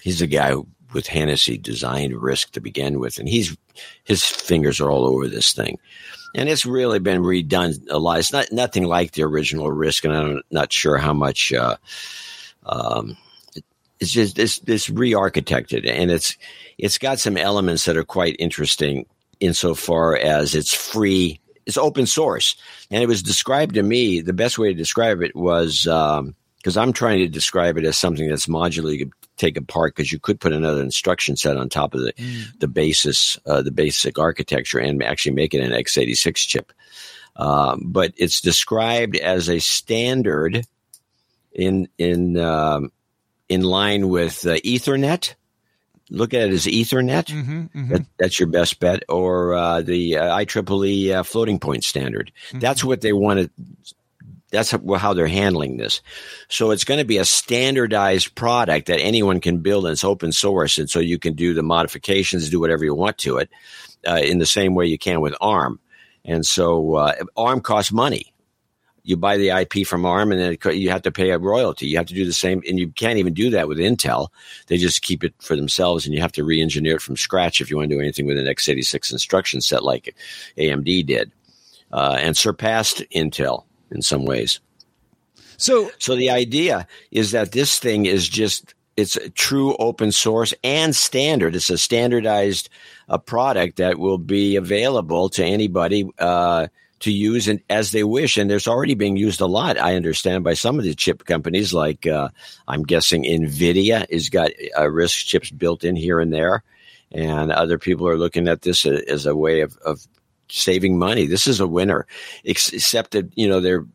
he's 0.02 0.20
the 0.20 0.28
guy 0.28 0.52
who, 0.52 0.68
with 0.94 1.08
Hennessy 1.08 1.58
designed 1.58 2.14
RISC 2.14 2.52
to 2.52 2.62
begin 2.62 3.00
with, 3.00 3.20
and 3.20 3.28
he's 3.28 3.56
his 4.04 4.24
fingers 4.24 4.80
are 4.80 4.90
all 4.90 5.06
over 5.06 5.28
this 5.28 5.54
thing, 5.54 5.78
and 6.36 6.50
it's 6.50 6.66
really 6.66 7.00
been 7.00 7.22
redone 7.22 7.76
a 7.90 7.98
lot. 7.98 8.20
It's 8.20 8.34
not 8.34 8.52
nothing 8.52 8.84
like 8.84 9.12
the 9.12 9.24
original 9.24 9.68
RISC, 9.68 10.06
and 10.06 10.14
I'm 10.14 10.42
not 10.52 10.72
sure 10.72 10.98
how 10.98 11.14
much. 11.14 11.54
Uh, 11.54 11.78
um, 12.66 13.18
it's 14.00 14.12
just 14.12 14.38
it's 14.40 14.60
this 14.60 14.90
re-architected, 14.90 15.90
and 15.90 16.12
it's 16.12 16.38
it's 16.78 16.98
got 16.98 17.20
some 17.20 17.38
elements 17.38 17.86
that 17.86 17.98
are 17.98 18.04
quite 18.04 18.36
interesting 18.40 19.06
insofar 19.40 20.16
as 20.16 20.56
it's 20.56 20.74
free 20.74 21.40
it's 21.68 21.78
open 21.78 22.08
source. 22.08 22.56
And 22.90 23.04
it 23.04 23.08
was 23.08 23.22
described 23.22 23.76
to 23.76 23.84
me, 23.84 24.22
the 24.22 24.34
best 24.34 24.58
way 24.58 24.70
to 24.70 24.74
describe 24.74 25.22
it 25.22 25.36
was 25.36 25.84
because 25.84 26.18
um, 26.18 26.36
I'm 26.78 26.94
trying 26.94 27.20
to 27.20 27.28
describe 27.28 27.78
it 27.78 27.86
as 27.86 27.98
something 27.98 28.28
that's 28.28 28.48
modular 28.48 28.94
you 28.94 29.06
could 29.06 29.12
take 29.38 29.58
apart 29.58 29.96
because 29.96 30.12
you 30.12 30.20
could 30.20 30.40
put 30.40 30.54
another 30.54 30.82
instruction 30.82 31.36
set 31.36 31.58
on 31.58 31.70
top 31.70 31.94
of 31.94 32.02
the, 32.02 32.14
mm. 32.14 32.60
the 32.60 32.68
basis, 32.68 33.38
uh, 33.46 33.62
the 33.62 33.72
basic 33.72 34.20
architecture 34.20 34.80
and 34.80 35.04
actually 35.04 35.36
make 35.36 35.54
it 35.54 35.62
an 35.62 35.72
x86 35.72 36.36
chip. 36.36 36.74
Um, 37.36 37.84
but 37.86 38.14
it's 38.18 38.42
described 38.42 39.16
as 39.16 39.50
a 39.50 39.60
standard 39.60 40.66
in, 41.52 41.88
in, 41.98 42.38
um, 42.38 42.92
in 43.48 43.62
line 43.62 44.10
with 44.10 44.46
uh, 44.46 44.56
Ethernet 44.56 45.36
look 46.10 46.34
at 46.34 46.50
it 46.50 46.54
as 46.54 46.66
Ethernet. 46.66 47.26
Mm-hmm, 47.26 47.60
mm-hmm. 47.62 47.88
That, 47.90 48.06
that's 48.18 48.40
your 48.40 48.50
best 48.50 48.80
bet, 48.80 49.04
or 49.10 49.54
uh, 49.54 49.82
the 49.82 50.18
uh, 50.18 50.38
IEEE 50.38 51.16
uh, 51.16 51.24
floating 51.24 51.60
point 51.60 51.84
standard. 51.84 52.32
Mm-hmm. 52.50 52.60
That's 52.60 52.84
what 52.84 53.02
they 53.02 53.14
want 53.14 53.40
to. 53.40 53.96
That's 54.50 54.72
how 54.72 55.14
they're 55.14 55.28
handling 55.28 55.78
this. 55.78 56.02
So 56.48 56.72
it's 56.72 56.86
going 56.86 57.00
to 57.00 57.06
be 57.06 57.18
a 57.18 57.26
standardized 57.26 58.36
product 58.36 58.88
that 58.88 59.00
anyone 59.00 59.42
can 59.42 59.58
build, 59.60 59.86
and 59.86 59.92
it's 59.92 60.04
open 60.04 60.32
source, 60.32 60.78
and 60.78 60.90
so 60.90 61.00
you 61.00 61.20
can 61.20 61.34
do 61.34 61.54
the 61.54 61.64
modifications, 61.64 62.50
do 62.50 62.60
whatever 62.60 62.86
you 62.86 62.96
want 62.96 63.18
to 63.20 63.38
it, 63.38 63.50
uh, 64.08 64.22
in 64.24 64.40
the 64.40 64.46
same 64.46 64.74
way 64.74 64.86
you 64.86 64.98
can 64.98 65.20
with 65.22 65.36
ARM. 65.42 65.80
And 66.24 66.46
so 66.46 66.96
uh, 66.96 67.14
ARM 67.36 67.62
costs 67.62 67.92
money 67.92 68.34
you 69.08 69.16
buy 69.16 69.38
the 69.38 69.50
IP 69.50 69.88
from 69.88 70.06
ARM 70.06 70.34
and 70.34 70.42
then 70.42 70.78
you 70.78 70.90
have 70.90 71.04
to 71.04 71.12
pay 71.14 71.32
a 71.32 71.40
royalty. 71.40 71.88
You 71.88 71.98
have 71.98 72.08
to 72.08 72.14
do 72.14 72.26
the 72.26 72.34
same, 72.34 72.62
and 72.68 72.78
you 72.78 72.90
can't 72.90 73.18
even 73.18 73.34
do 73.34 73.50
that 73.52 73.70
with 73.70 73.78
Intel. 73.78 74.28
They 74.68 74.78
just 74.78 75.02
keep 75.02 75.24
it 75.24 75.34
for 75.40 75.56
themselves, 75.56 76.06
and 76.06 76.14
you 76.14 76.20
have 76.20 76.34
to 76.34 76.44
re-engineer 76.44 76.98
it 76.98 77.02
from 77.02 77.16
scratch 77.16 77.62
if 77.62 77.70
you 77.70 77.78
want 77.78 77.90
to 77.90 77.96
do 77.96 78.02
anything 78.02 78.26
with 78.26 78.38
an 78.38 78.48
x86 78.48 79.14
instruction 79.14 79.62
set 79.62 79.82
like 79.82 80.14
AMD 80.58 81.06
did, 81.06 81.32
uh, 81.94 82.18
and 82.20 82.36
surpassed 82.36 83.02
Intel 83.16 83.64
in 83.92 84.02
some 84.02 84.26
ways. 84.26 84.60
So, 85.58 85.90
so 85.98 86.16
the 86.16 86.30
idea 86.30 86.88
is 87.12 87.32
that 87.32 87.52
this 87.52 87.80
thing 87.80 88.06
is 88.06 88.30
just 88.30 88.74
it's 88.96 89.16
a 89.16 89.30
true 89.30 89.76
open 89.78 90.12
source 90.12 90.54
and 90.64 90.96
standard. 90.96 91.56
It's 91.56 91.70
a 91.70 91.78
standardized 91.78 92.70
uh, 93.10 93.20
product 93.20 93.78
that 93.78 94.00
will 94.00 94.18
be 94.18 94.56
available 94.56 95.30
to 95.30 95.46
anybody. 95.46 96.10
Uh, 96.18 96.68
to 97.00 97.12
use 97.12 97.48
and 97.48 97.62
as 97.70 97.92
they 97.92 98.04
wish. 98.04 98.38
And 98.38 98.50
there's 98.50 98.68
already 98.68 98.96
being 98.96 99.18
used 99.18 99.42
a 99.42 99.46
lot, 99.46 99.80
I 99.80 99.96
understand, 99.96 100.44
by 100.44 100.54
some 100.54 100.80
of 100.80 100.86
the 100.86 100.96
chip 100.96 101.26
companies. 101.26 101.74
Like 101.74 102.08
uh, 102.08 102.30
I'm 102.68 102.84
guessing 102.84 103.24
Nvidia 103.24 104.12
has 104.12 104.30
got 104.30 104.52
uh, 104.76 104.82
RISC 104.82 105.26
chips 105.26 105.52
built 105.52 105.84
in 105.84 105.96
here 105.96 106.20
and 106.20 106.34
there, 106.34 106.64
and 107.12 107.52
other 107.52 107.78
people 107.78 108.08
are 108.08 108.18
looking 108.18 108.48
at 108.48 108.64
this 108.64 108.86
as 108.86 109.26
a 109.26 109.36
way 109.36 109.62
of, 109.62 109.78
of 109.86 110.08
saving 110.50 110.98
money. 110.98 111.26
This 111.26 111.48
is 111.48 111.60
a 111.60 111.68
winner, 111.68 112.08
except 112.44 113.12
that 113.12 113.32
you 113.36 113.48
know 113.48 113.60
they're. 113.60 113.86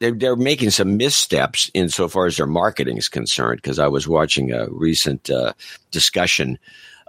They're, 0.00 0.10
they're 0.10 0.34
making 0.34 0.70
some 0.70 0.96
missteps 0.96 1.70
insofar 1.74 2.26
as 2.26 2.36
their 2.36 2.46
marketing 2.46 2.96
is 2.96 3.08
concerned. 3.08 3.58
Because 3.62 3.78
I 3.78 3.86
was 3.86 4.08
watching 4.08 4.50
a 4.50 4.66
recent 4.68 5.30
uh, 5.30 5.52
discussion 5.92 6.58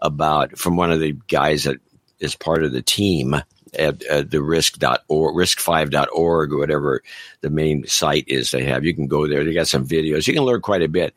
about 0.04 0.60
from 0.60 0.76
one 0.76 0.91
of 0.91 1.00
the 1.00 1.13
guys 1.28 1.63
that 1.63 1.78
is 2.19 2.36
part 2.36 2.63
of 2.63 2.72
the 2.72 2.84
team 2.84 3.36
at, 3.78 4.04
at 4.04 4.32
the 4.32 4.41
risk.org, 4.41 5.36
riscv.org, 5.36 6.54
or 6.54 6.58
whatever 6.58 7.02
the 7.41 7.50
main 7.50 7.86
site 7.88 8.28
is 8.28 8.52
they 8.52 8.63
have. 8.63 8.84
You 8.84 8.93
can 8.93 9.08
go 9.08 9.28
there. 9.28 9.43
They 9.43 9.54
got 9.54 9.67
some 9.67 9.88
videos. 9.88 10.28
You 10.28 10.34
can 10.34 10.43
learn 10.43 10.62
quite 10.62 10.82
a 10.82 10.88
bit. 10.88 11.13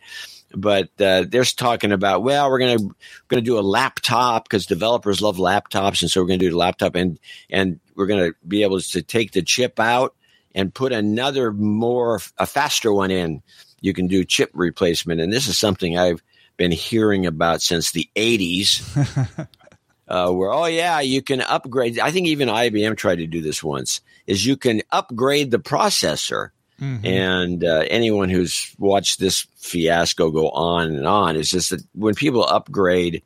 But 0.57 0.89
uh, 0.99 1.27
they're 1.29 1.45
talking 1.45 1.93
about, 1.93 2.23
well, 2.23 2.51
we're 2.51 2.59
going 2.59 2.79
to 2.79 2.85
going 3.29 3.43
to 3.43 3.51
do 3.51 3.59
a 3.59 3.61
laptop 3.61 4.45
because 4.45 4.65
developers 4.65 5.21
love 5.21 5.37
laptops, 5.37 6.01
and 6.01 6.11
so 6.11 6.21
we're 6.21 6.29
going 6.29 6.39
to 6.41 6.49
do 6.49 6.57
a 6.57 6.59
laptop, 6.59 6.95
and 6.95 7.19
and 7.51 7.79
we're 7.95 8.07
going 8.07 8.31
to 8.31 8.37
be 8.47 8.63
able 8.63 8.81
to 8.81 9.03
take 9.03 9.33
the 9.33 9.43
chip 9.43 9.79
out 9.79 10.15
and 10.55 10.73
put 10.73 10.93
another 10.93 11.53
more 11.53 12.21
a 12.39 12.47
faster 12.47 12.93
one 12.93 13.11
in. 13.11 13.43
You 13.83 13.93
can 13.93 14.07
do 14.07 14.25
chip 14.25 14.51
replacement, 14.55 15.21
and 15.21 15.31
this 15.31 15.47
is 15.47 15.59
something 15.59 15.99
I've 15.99 16.23
been 16.57 16.73
hearing 16.73 17.27
about 17.27 17.61
since 17.61 17.93
the 17.93 18.09
80s. 18.17 19.47
uh, 20.09 20.33
where 20.33 20.53
oh 20.53 20.67
yeah 20.67 21.01
you 21.01 21.21
can 21.21 21.41
upgrade 21.41 21.99
i 21.99 22.13
think 22.13 22.29
even 22.29 22.49
ibm 22.49 22.97
tried 22.97 23.17
to 23.17 23.27
do 23.27 23.43
this 23.43 23.61
once 23.61 24.01
is 24.29 24.47
you 24.47 24.57
can 24.57 24.81
upgrade 24.93 25.51
the 25.51 25.59
processor 25.59 26.51
mm-hmm. 26.81 27.05
and 27.05 27.65
uh, 27.65 27.85
anyone 27.91 28.29
who's 28.29 28.75
watched 28.79 29.19
this 29.19 29.47
fiasco 29.57 30.31
go 30.31 30.51
on 30.51 30.95
and 30.95 31.07
on 31.07 31.37
is 31.37 31.51
just 31.51 31.71
that 31.71 31.83
when 31.95 32.15
people 32.15 32.45
upgrade 32.45 33.23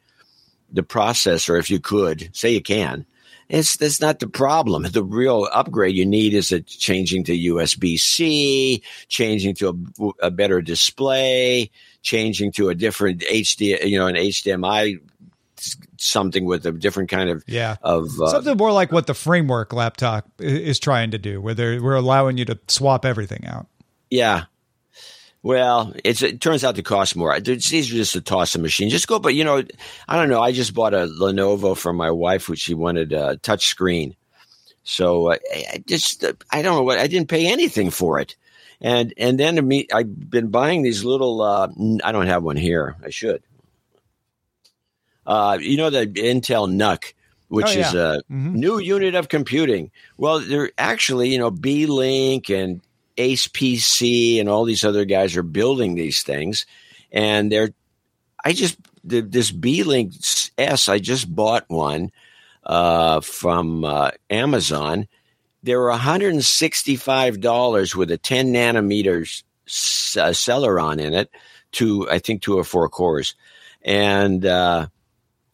the 0.73 0.83
processor 0.83 1.59
if 1.59 1.71
you 1.71 1.81
could 1.81 2.31
say 2.33 2.51
you 2.51 2.63
can 2.63 3.05
it's 3.51 3.77
that's 3.77 4.01
not 4.01 4.21
the 4.21 4.29
problem. 4.29 4.85
The 4.85 5.03
real 5.03 5.49
upgrade 5.53 5.97
you 5.97 6.07
need 6.07 6.35
is 6.35 6.53
a 6.53 6.61
changing 6.61 7.25
to 7.25 7.37
USB 7.37 7.99
C, 7.99 8.81
changing 9.09 9.57
to 9.57 9.69
a, 10.01 10.27
a, 10.27 10.31
better 10.31 10.63
display, 10.63 11.69
changing 12.03 12.53
to 12.53 12.69
a 12.69 12.77
different 12.77 13.23
HD, 13.23 13.85
you 13.85 13.99
know, 13.99 14.07
an 14.07 14.15
HDMI 14.15 15.01
something 16.01 16.45
with 16.45 16.67
a 16.67 16.73
different 16.73 17.11
kind 17.11 17.31
of 17.31 17.45
yeah 17.47 17.77
of 17.83 18.09
uh, 18.21 18.31
something 18.31 18.57
more 18.57 18.73
like 18.73 18.91
what 18.91 19.07
the 19.07 19.15
framework 19.15 19.73
laptop 19.73 20.29
is 20.39 20.79
trying 20.79 21.11
to 21.11 21.19
do, 21.19 21.41
where 21.41 21.55
they're 21.55 21.83
we're 21.83 21.95
allowing 21.95 22.39
you 22.39 22.45
to 22.47 22.59
swap 22.69 23.05
everything 23.05 23.45
out. 23.47 23.67
Yeah. 24.11 24.45
Well, 25.43 25.95
it 26.05 26.41
turns 26.43 26.65
out 26.65 26.77
to 26.77 26.83
cost 26.83 27.17
more. 27.17 27.35
It's 27.35 27.73
easier 27.73 27.97
just 27.97 28.13
to 28.13 28.21
toss 28.21 28.55
a 28.55 28.59
machine. 28.59 28.91
Just 28.91 29.09
go, 29.09 29.19
but 29.19 29.35
you 29.35 29.43
know, 29.43 29.63
I 30.07 30.17
don't 30.17 30.29
know. 30.29 30.43
I 30.43 30.53
just 30.53 30.75
bought 30.75 30.93
a 30.93 31.07
Lenovo 31.07 31.75
for 31.75 31.95
my 31.95 32.11
wife, 32.11 32.49
which 32.49 32.59
she 32.59 32.75
wanted 32.75 33.15
a 33.15 33.39
touch 33.39 33.67
screen. 33.67 34.17
So 34.83 35.31
uh, 35.31 35.37
I 35.55 35.83
just, 35.87 36.25
I 36.51 36.61
don't 36.61 36.77
know 36.77 36.83
what, 36.83 36.99
I 36.99 37.07
didn't 37.07 37.29
pay 37.29 37.51
anything 37.51 37.91
for 37.91 38.19
it. 38.19 38.37
And, 38.83 39.15
and 39.17 39.41
then 39.41 39.57
to 39.57 39.63
me, 39.63 39.87
I've 39.93 40.29
been 40.31 40.49
buying 40.49 40.83
these 40.83 41.05
little, 41.05 41.41
uh, 41.41 41.69
I 42.05 42.13
don't 42.13 42.27
have 42.27 42.43
one 42.43 42.57
here. 42.57 42.97
I 43.03 43.09
should. 43.09 43.43
Uh, 45.27 45.59
you 45.61 45.77
know 45.77 45.91
the 45.91 46.07
Intel 46.07 46.71
NUC, 46.71 47.15
which 47.49 47.67
oh, 47.67 47.71
yeah. 47.71 47.89
is 47.89 47.95
a 47.95 48.23
mm-hmm. 48.31 48.55
new 48.55 48.79
unit 48.79 49.15
of 49.15 49.29
computing. 49.29 49.91
Well, 50.17 50.41
they're 50.41 50.71
actually, 50.79 51.31
you 51.31 51.39
know, 51.39 51.51
Beelink 51.51 52.49
and 52.49 52.81
Ace 53.17 53.49
PC 53.49 54.41
and 54.41 54.49
all 54.49 54.65
these 54.65 54.85
other 54.85 55.05
guys 55.05 55.37
are 55.37 55.43
building 55.43 55.95
these 55.95 56.23
things, 56.23 56.67
and 57.13 57.51
they're. 57.51 57.71
I 58.43 58.55
just 58.55 58.79
the, 59.05 59.21
this 59.21 59.53
Beelink 59.53 60.51
S. 60.57 60.89
I 60.89 60.99
just 60.99 61.35
bought 61.35 61.65
one 61.69 62.11
uh, 62.65 63.21
from 63.21 63.85
uh, 63.85 64.13
Amazon. 64.31 65.09
They 65.63 65.77
were 65.77 65.91
one 65.91 65.99
hundred 65.99 66.33
and 66.33 66.45
sixty-five 66.45 67.41
dollars 67.41 67.95
with 67.95 68.11
a 68.11 68.17
ten 68.17 68.53
nanometers 68.53 69.43
uh, 69.67 70.31
Celeron 70.31 71.01
in 71.01 71.15
it, 71.15 71.31
to 71.73 72.09
I 72.11 72.19
think 72.19 72.43
two 72.43 72.57
or 72.57 72.65
four 72.65 72.89
cores, 72.89 73.35
and 73.83 74.45
uh, 74.47 74.87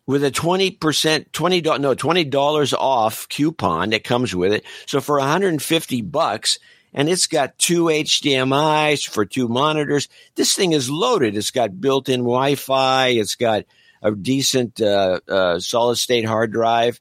with 0.06 0.22
a 0.22 0.30
20%, 0.30 1.32
20, 1.32 1.60
no, 1.60 1.94
$20 1.94 2.72
off 2.74 3.28
coupon 3.28 3.90
that 3.90 4.04
comes 4.04 4.34
with 4.34 4.52
it. 4.52 4.64
So 4.86 5.00
for 5.00 5.18
150 5.18 6.02
bucks, 6.02 6.58
and 6.94 7.08
it's 7.08 7.26
got 7.26 7.58
two 7.58 7.84
HDMI's 7.84 9.04
for 9.04 9.26
two 9.26 9.48
monitors. 9.48 10.08
This 10.34 10.54
thing 10.54 10.72
is 10.72 10.88
loaded. 10.88 11.36
It's 11.36 11.50
got 11.50 11.78
built-in 11.78 12.20
Wi-Fi. 12.20 13.08
It's 13.08 13.34
got 13.34 13.64
a 14.02 14.12
decent 14.12 14.80
uh, 14.80 15.20
uh, 15.28 15.58
solid-state 15.60 16.24
hard 16.24 16.52
drive. 16.52 17.00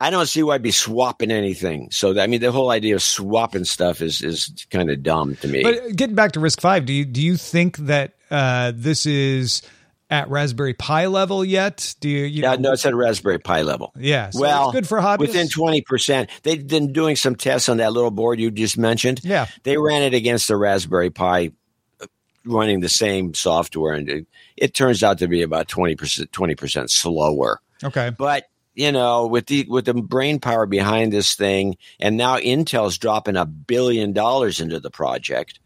I 0.00 0.10
don't 0.10 0.26
see 0.26 0.44
why 0.44 0.54
I'd 0.54 0.62
be 0.62 0.70
swapping 0.70 1.32
anything. 1.32 1.90
So 1.90 2.20
I 2.20 2.28
mean, 2.28 2.40
the 2.40 2.52
whole 2.52 2.70
idea 2.70 2.94
of 2.94 3.02
swapping 3.02 3.64
stuff 3.64 4.00
is 4.00 4.22
is 4.22 4.66
kind 4.70 4.90
of 4.90 5.02
dumb 5.02 5.34
to 5.36 5.48
me. 5.48 5.64
But 5.64 5.96
getting 5.96 6.14
back 6.14 6.32
to 6.32 6.40
RISC-V, 6.40 6.86
do 6.86 6.92
you 6.92 7.04
do 7.04 7.20
you 7.20 7.36
think 7.36 7.78
that 7.78 8.14
uh, 8.30 8.72
this 8.76 9.06
is 9.06 9.62
at 10.10 10.28
Raspberry 10.30 10.74
Pi 10.74 11.06
level 11.06 11.44
yet? 11.44 11.94
Do 12.00 12.08
you? 12.08 12.24
you 12.24 12.42
yeah, 12.42 12.54
know? 12.54 12.60
no, 12.60 12.72
it's 12.72 12.86
at 12.86 12.94
Raspberry 12.94 13.38
Pi 13.38 13.62
level. 13.62 13.92
Yeah, 13.96 14.30
so 14.30 14.40
well, 14.40 14.72
good 14.72 14.86
for 14.86 14.98
hobbyists. 15.00 15.18
Within 15.18 15.48
twenty 15.48 15.82
percent, 15.82 16.30
they've 16.42 16.66
been 16.66 16.92
doing 16.92 17.16
some 17.16 17.36
tests 17.36 17.68
on 17.68 17.78
that 17.78 17.92
little 17.92 18.10
board 18.10 18.40
you 18.40 18.50
just 18.50 18.78
mentioned. 18.78 19.20
Yeah, 19.22 19.46
they 19.64 19.76
ran 19.76 20.02
it 20.02 20.14
against 20.14 20.48
the 20.48 20.56
Raspberry 20.56 21.10
Pi, 21.10 21.52
uh, 22.00 22.06
running 22.44 22.80
the 22.80 22.88
same 22.88 23.34
software, 23.34 23.94
and 23.94 24.08
it, 24.08 24.26
it 24.56 24.74
turns 24.74 25.02
out 25.02 25.18
to 25.18 25.28
be 25.28 25.42
about 25.42 25.68
twenty 25.68 25.96
percent, 25.96 26.32
twenty 26.32 26.54
percent 26.54 26.90
slower. 26.90 27.60
Okay, 27.84 28.10
but 28.10 28.44
you 28.74 28.92
know, 28.92 29.26
with 29.26 29.46
the 29.46 29.66
with 29.68 29.86
the 29.86 29.94
brain 29.94 30.38
power 30.38 30.64
behind 30.64 31.12
this 31.12 31.34
thing, 31.34 31.76
and 31.98 32.16
now 32.16 32.38
Intel's 32.38 32.96
dropping 32.96 33.36
a 33.36 33.44
billion 33.44 34.12
dollars 34.12 34.60
into 34.60 34.78
the 34.78 34.90
project, 34.90 35.58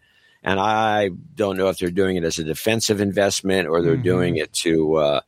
and 0.42 0.58
I 0.60 1.10
don't 1.34 1.56
know 1.56 1.68
if 1.68 1.78
they're 1.78 1.90
doing 1.90 2.16
it 2.16 2.24
as 2.24 2.38
a 2.38 2.44
defensive 2.44 3.00
investment 3.00 3.68
or 3.68 3.82
they're 3.82 3.94
mm-hmm. 3.94 4.02
doing 4.02 4.36
it 4.36 4.52
to 4.54 4.96
uh, 4.96 5.20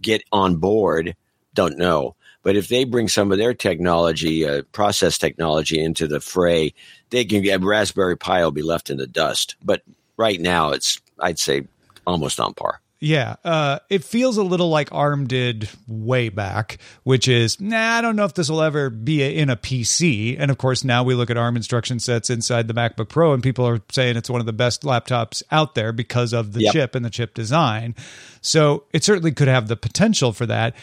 get 0.00 0.22
on 0.32 0.56
board. 0.56 1.14
Don't 1.54 1.78
know. 1.78 2.16
But 2.42 2.56
if 2.56 2.68
they 2.68 2.84
bring 2.84 3.08
some 3.08 3.30
of 3.30 3.38
their 3.38 3.54
technology, 3.54 4.46
uh, 4.46 4.62
process 4.72 5.16
technology 5.16 5.80
into 5.80 6.08
the 6.08 6.20
fray, 6.20 6.74
they 7.10 7.24
can 7.24 7.42
get 7.42 7.62
Raspberry 7.62 8.16
Pi 8.16 8.42
will 8.42 8.50
be 8.50 8.62
left 8.62 8.90
in 8.90 8.96
the 8.96 9.06
dust. 9.06 9.54
But 9.62 9.82
right 10.16 10.40
now, 10.40 10.70
it's 10.70 11.00
I'd 11.20 11.38
say 11.38 11.66
almost 12.06 12.40
on 12.40 12.54
par. 12.54 12.81
Yeah, 13.04 13.34
uh, 13.42 13.80
it 13.90 14.04
feels 14.04 14.36
a 14.36 14.44
little 14.44 14.68
like 14.68 14.92
ARM 14.92 15.26
did 15.26 15.68
way 15.88 16.28
back, 16.28 16.78
which 17.02 17.26
is, 17.26 17.60
nah, 17.60 17.96
I 17.96 18.00
don't 18.00 18.14
know 18.14 18.24
if 18.24 18.34
this 18.34 18.48
will 18.48 18.62
ever 18.62 18.90
be 18.90 19.24
a, 19.24 19.28
in 19.28 19.50
a 19.50 19.56
PC. 19.56 20.36
And 20.38 20.52
of 20.52 20.58
course, 20.58 20.84
now 20.84 21.02
we 21.02 21.16
look 21.16 21.28
at 21.28 21.36
ARM 21.36 21.56
instruction 21.56 21.98
sets 21.98 22.30
inside 22.30 22.68
the 22.68 22.74
MacBook 22.74 23.08
Pro, 23.08 23.32
and 23.32 23.42
people 23.42 23.66
are 23.66 23.80
saying 23.90 24.16
it's 24.16 24.30
one 24.30 24.38
of 24.38 24.46
the 24.46 24.52
best 24.52 24.82
laptops 24.82 25.42
out 25.50 25.74
there 25.74 25.90
because 25.90 26.32
of 26.32 26.52
the 26.52 26.60
yep. 26.60 26.72
chip 26.72 26.94
and 26.94 27.04
the 27.04 27.10
chip 27.10 27.34
design. 27.34 27.96
So 28.40 28.84
it 28.92 29.02
certainly 29.02 29.32
could 29.32 29.48
have 29.48 29.66
the 29.66 29.76
potential 29.76 30.32
for 30.32 30.46
that. 30.46 30.76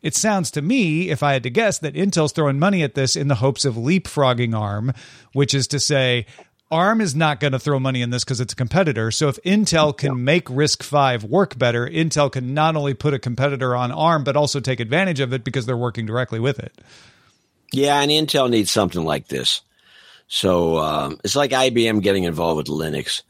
It 0.00 0.14
sounds 0.14 0.50
to 0.52 0.62
me, 0.62 1.10
if 1.10 1.22
I 1.22 1.34
had 1.34 1.42
to 1.42 1.50
guess, 1.50 1.78
that 1.80 1.92
Intel's 1.92 2.32
throwing 2.32 2.58
money 2.58 2.84
at 2.84 2.94
this 2.94 3.16
in 3.16 3.28
the 3.28 3.34
hopes 3.34 3.66
of 3.66 3.74
leapfrogging 3.74 4.58
ARM, 4.58 4.94
which 5.34 5.52
is 5.52 5.68
to 5.68 5.78
say, 5.78 6.24
ARM 6.70 7.00
is 7.00 7.14
not 7.14 7.38
going 7.38 7.52
to 7.52 7.58
throw 7.58 7.78
money 7.78 8.02
in 8.02 8.10
this 8.10 8.24
because 8.24 8.40
it's 8.40 8.52
a 8.52 8.56
competitor. 8.56 9.10
So 9.12 9.28
if 9.28 9.40
Intel 9.44 9.96
can 9.96 10.24
make 10.24 10.46
RISC-V 10.46 11.26
work 11.26 11.56
better, 11.56 11.88
Intel 11.88 12.30
can 12.30 12.54
not 12.54 12.74
only 12.74 12.94
put 12.94 13.14
a 13.14 13.20
competitor 13.20 13.76
on 13.76 13.92
ARM, 13.92 14.24
but 14.24 14.36
also 14.36 14.58
take 14.58 14.80
advantage 14.80 15.20
of 15.20 15.32
it 15.32 15.44
because 15.44 15.66
they're 15.66 15.76
working 15.76 16.06
directly 16.06 16.40
with 16.40 16.58
it. 16.58 16.76
Yeah, 17.72 18.00
and 18.00 18.10
Intel 18.10 18.50
needs 18.50 18.70
something 18.70 19.04
like 19.04 19.28
this. 19.28 19.62
So 20.28 20.78
um, 20.78 21.20
it's 21.22 21.36
like 21.36 21.52
IBM 21.52 22.02
getting 22.02 22.24
involved 22.24 22.56
with 22.56 22.66
Linux. 22.66 23.22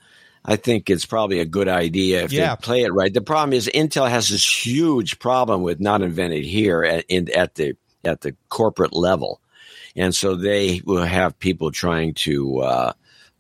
I 0.45 0.57
think 0.57 0.89
it's 0.89 1.05
probably 1.05 1.41
a 1.41 1.45
good 1.45 1.69
idea 1.69 2.23
if 2.23 2.33
yeah. 2.33 2.55
they 2.55 2.61
play 2.61 2.83
it 2.85 2.93
right. 2.93 3.13
The 3.13 3.21
problem 3.21 3.53
is 3.53 3.69
Intel 3.75 4.09
has 4.09 4.29
this 4.29 4.67
huge 4.67 5.19
problem 5.19 5.63
with 5.63 5.81
not 5.81 6.03
invented 6.03 6.45
here 6.45 6.85
at, 6.85 7.05
in, 7.09 7.31
at 7.33 7.57
the 7.57 7.77
at 8.05 8.21
the 8.21 8.37
corporate 8.49 8.93
level, 8.93 9.41
and 9.97 10.15
so 10.15 10.37
they 10.37 10.81
will 10.85 11.05
have 11.05 11.37
people 11.41 11.73
trying 11.73 12.15
to 12.15 12.61
uh, 12.61 12.93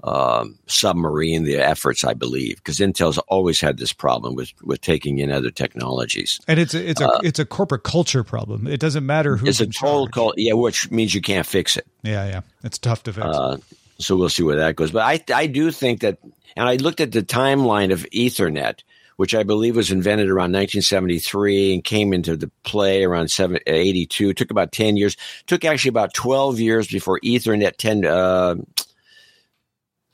um, 0.06 0.56
submarine 0.66 1.44
the 1.44 1.56
efforts, 1.56 2.04
I 2.04 2.14
believe, 2.14 2.56
because 2.56 2.78
Intel's 2.78 3.18
always 3.18 3.60
had 3.60 3.78
this 3.78 3.92
problem 3.92 4.34
with 4.36 4.52
with 4.62 4.80
taking 4.80 5.18
in 5.18 5.32
other 5.32 5.50
technologies. 5.50 6.40
And 6.46 6.60
it's 6.60 6.74
a, 6.74 6.88
it's 6.88 7.00
a 7.00 7.08
uh, 7.08 7.20
it's 7.24 7.40
a 7.40 7.44
corporate 7.44 7.82
culture 7.82 8.22
problem. 8.22 8.66
It 8.68 8.78
doesn't 8.78 9.04
matter 9.04 9.36
who. 9.36 9.46
It's 9.46 9.60
a 9.60 9.66
total 9.66 10.06
culture, 10.06 10.34
yeah, 10.40 10.52
which 10.52 10.90
means 10.90 11.14
you 11.14 11.20
can't 11.20 11.46
fix 11.46 11.76
it. 11.76 11.86
Yeah, 12.02 12.26
yeah, 12.26 12.40
it's 12.62 12.78
tough 12.78 13.02
to 13.04 13.12
fix. 13.12 13.26
Uh, 13.26 13.58
so 13.98 14.16
we'll 14.16 14.28
see 14.28 14.44
where 14.44 14.56
that 14.56 14.76
goes. 14.76 14.92
But 14.92 15.02
I 15.02 15.20
I 15.34 15.46
do 15.48 15.72
think 15.72 16.02
that, 16.02 16.18
and 16.56 16.68
I 16.68 16.76
looked 16.76 17.00
at 17.00 17.10
the 17.10 17.22
timeline 17.22 17.92
of 17.92 18.06
Ethernet, 18.10 18.82
which 19.16 19.34
I 19.34 19.42
believe 19.42 19.74
was 19.74 19.90
invented 19.90 20.28
around 20.28 20.52
1973 20.52 21.74
and 21.74 21.84
came 21.84 22.12
into 22.12 22.36
the 22.36 22.50
play 22.62 23.02
around 23.02 23.28
82. 23.66 24.30
It 24.30 24.36
took 24.36 24.52
about 24.52 24.70
10 24.70 24.96
years. 24.96 25.14
It 25.14 25.46
took 25.48 25.64
actually 25.64 25.88
about 25.88 26.14
12 26.14 26.60
years 26.60 26.86
before 26.86 27.18
Ethernet 27.20 27.76
10. 27.76 28.04
Uh, 28.04 28.56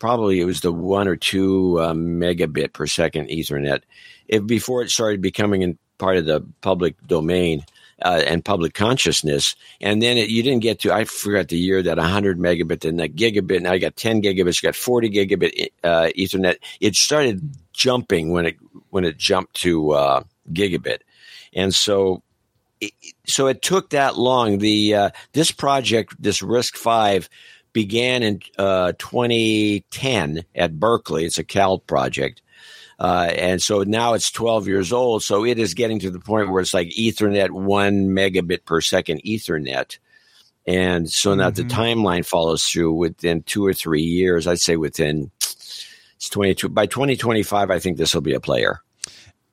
probably 0.03 0.41
it 0.41 0.45
was 0.45 0.63
the 0.63 0.73
one 0.73 1.07
or 1.07 1.15
two 1.15 1.79
uh, 1.79 1.93
megabit 1.93 2.73
per 2.73 2.89
second 2.89 3.29
Ethernet. 3.29 3.83
If 4.27 4.45
before 4.45 4.83
it 4.83 4.91
started 4.91 5.23
becoming 5.23 5.63
in 5.63 5.79
part 5.99 6.17
of 6.17 6.27
the 6.27 6.45
public 6.61 6.97
domain 7.07 7.65
uh, 8.05 8.21
and 8.27 8.45
public 8.45 8.75
consciousness, 8.75 9.55
and 9.81 10.03
then 10.03 10.19
it, 10.19 10.29
you 10.29 10.43
didn't 10.43 10.63
get 10.63 10.81
to 10.81 10.93
I 10.93 11.05
forgot 11.05 11.47
the 11.47 11.57
year 11.57 11.85
that 11.85 11.99
100 11.99 12.37
megabit, 12.37 12.81
then 12.81 12.97
that 12.97 13.15
gigabit. 13.15 13.63
Now 13.63 13.75
you 13.75 13.79
got 13.79 13.95
10 13.95 14.23
gigabits, 14.23 14.61
you 14.61 14.67
got 14.67 14.75
40 14.75 15.09
gigabit 15.09 15.69
uh, 15.85 16.09
Ethernet. 16.19 16.57
It 16.81 16.97
started 16.97 17.55
jumping 17.73 18.33
when 18.33 18.47
it 18.47 18.57
when 18.91 19.05
it 19.05 19.19
jumped 19.19 19.55
to 19.63 19.93
uh, 19.93 20.25
gigabit, 20.53 20.99
and 21.55 21.73
so 21.73 22.25
so 23.29 23.47
it 23.47 23.63
took 23.63 23.91
that 23.91 24.19
long. 24.19 24.59
The 24.59 24.97
uh, 24.97 25.11
this 25.33 25.53
project, 25.53 26.21
this 26.21 26.43
RISC-V, 26.43 27.29
began 27.73 28.23
in 28.23 28.41
uh, 28.59 28.93
2010 28.99 30.45
at 30.55 30.79
Berkeley. 30.79 31.25
It's 31.25 31.39
a 31.39 31.45
Cal 31.45 31.79
project. 31.79 32.43
Uh, 32.99 33.33
and 33.37 33.61
so 33.61 33.83
now 33.83 34.15
it's 34.15 34.31
12 34.31 34.69
years 34.69 34.93
old. 34.93 35.23
So 35.23 35.45
it 35.45 35.59
is 35.59 35.75
getting 35.75 35.99
to 36.01 36.11
the 36.11 36.21
point 36.21 36.51
where 36.51 36.61
it's 36.61 36.75
like 36.75 36.89
Ethernet, 36.91 37.51
one 37.51 38.09
megabit 38.09 38.65
per 38.65 38.81
second 38.81 39.23
Ethernet. 39.25 39.99
And 40.67 41.11
so 41.11 41.35
now 41.35 41.51
mm-hmm. 41.51 41.69
the 41.69 41.75
timeline 41.75 42.25
follows 42.25 42.65
through 42.65 42.93
within 42.93 43.43
two 43.43 43.67
or 43.67 43.75
three 43.75 44.03
years. 44.03 44.47
I'd 44.47 44.61
say 44.61 44.77
within 44.77 45.31
it's 45.41 46.29
22 46.29 46.69
by 46.69 46.87
2025. 46.87 47.71
I 47.71 47.79
think 47.81 47.97
this 47.97 48.15
will 48.15 48.21
be 48.21 48.35
a 48.35 48.41
player. 48.41 48.81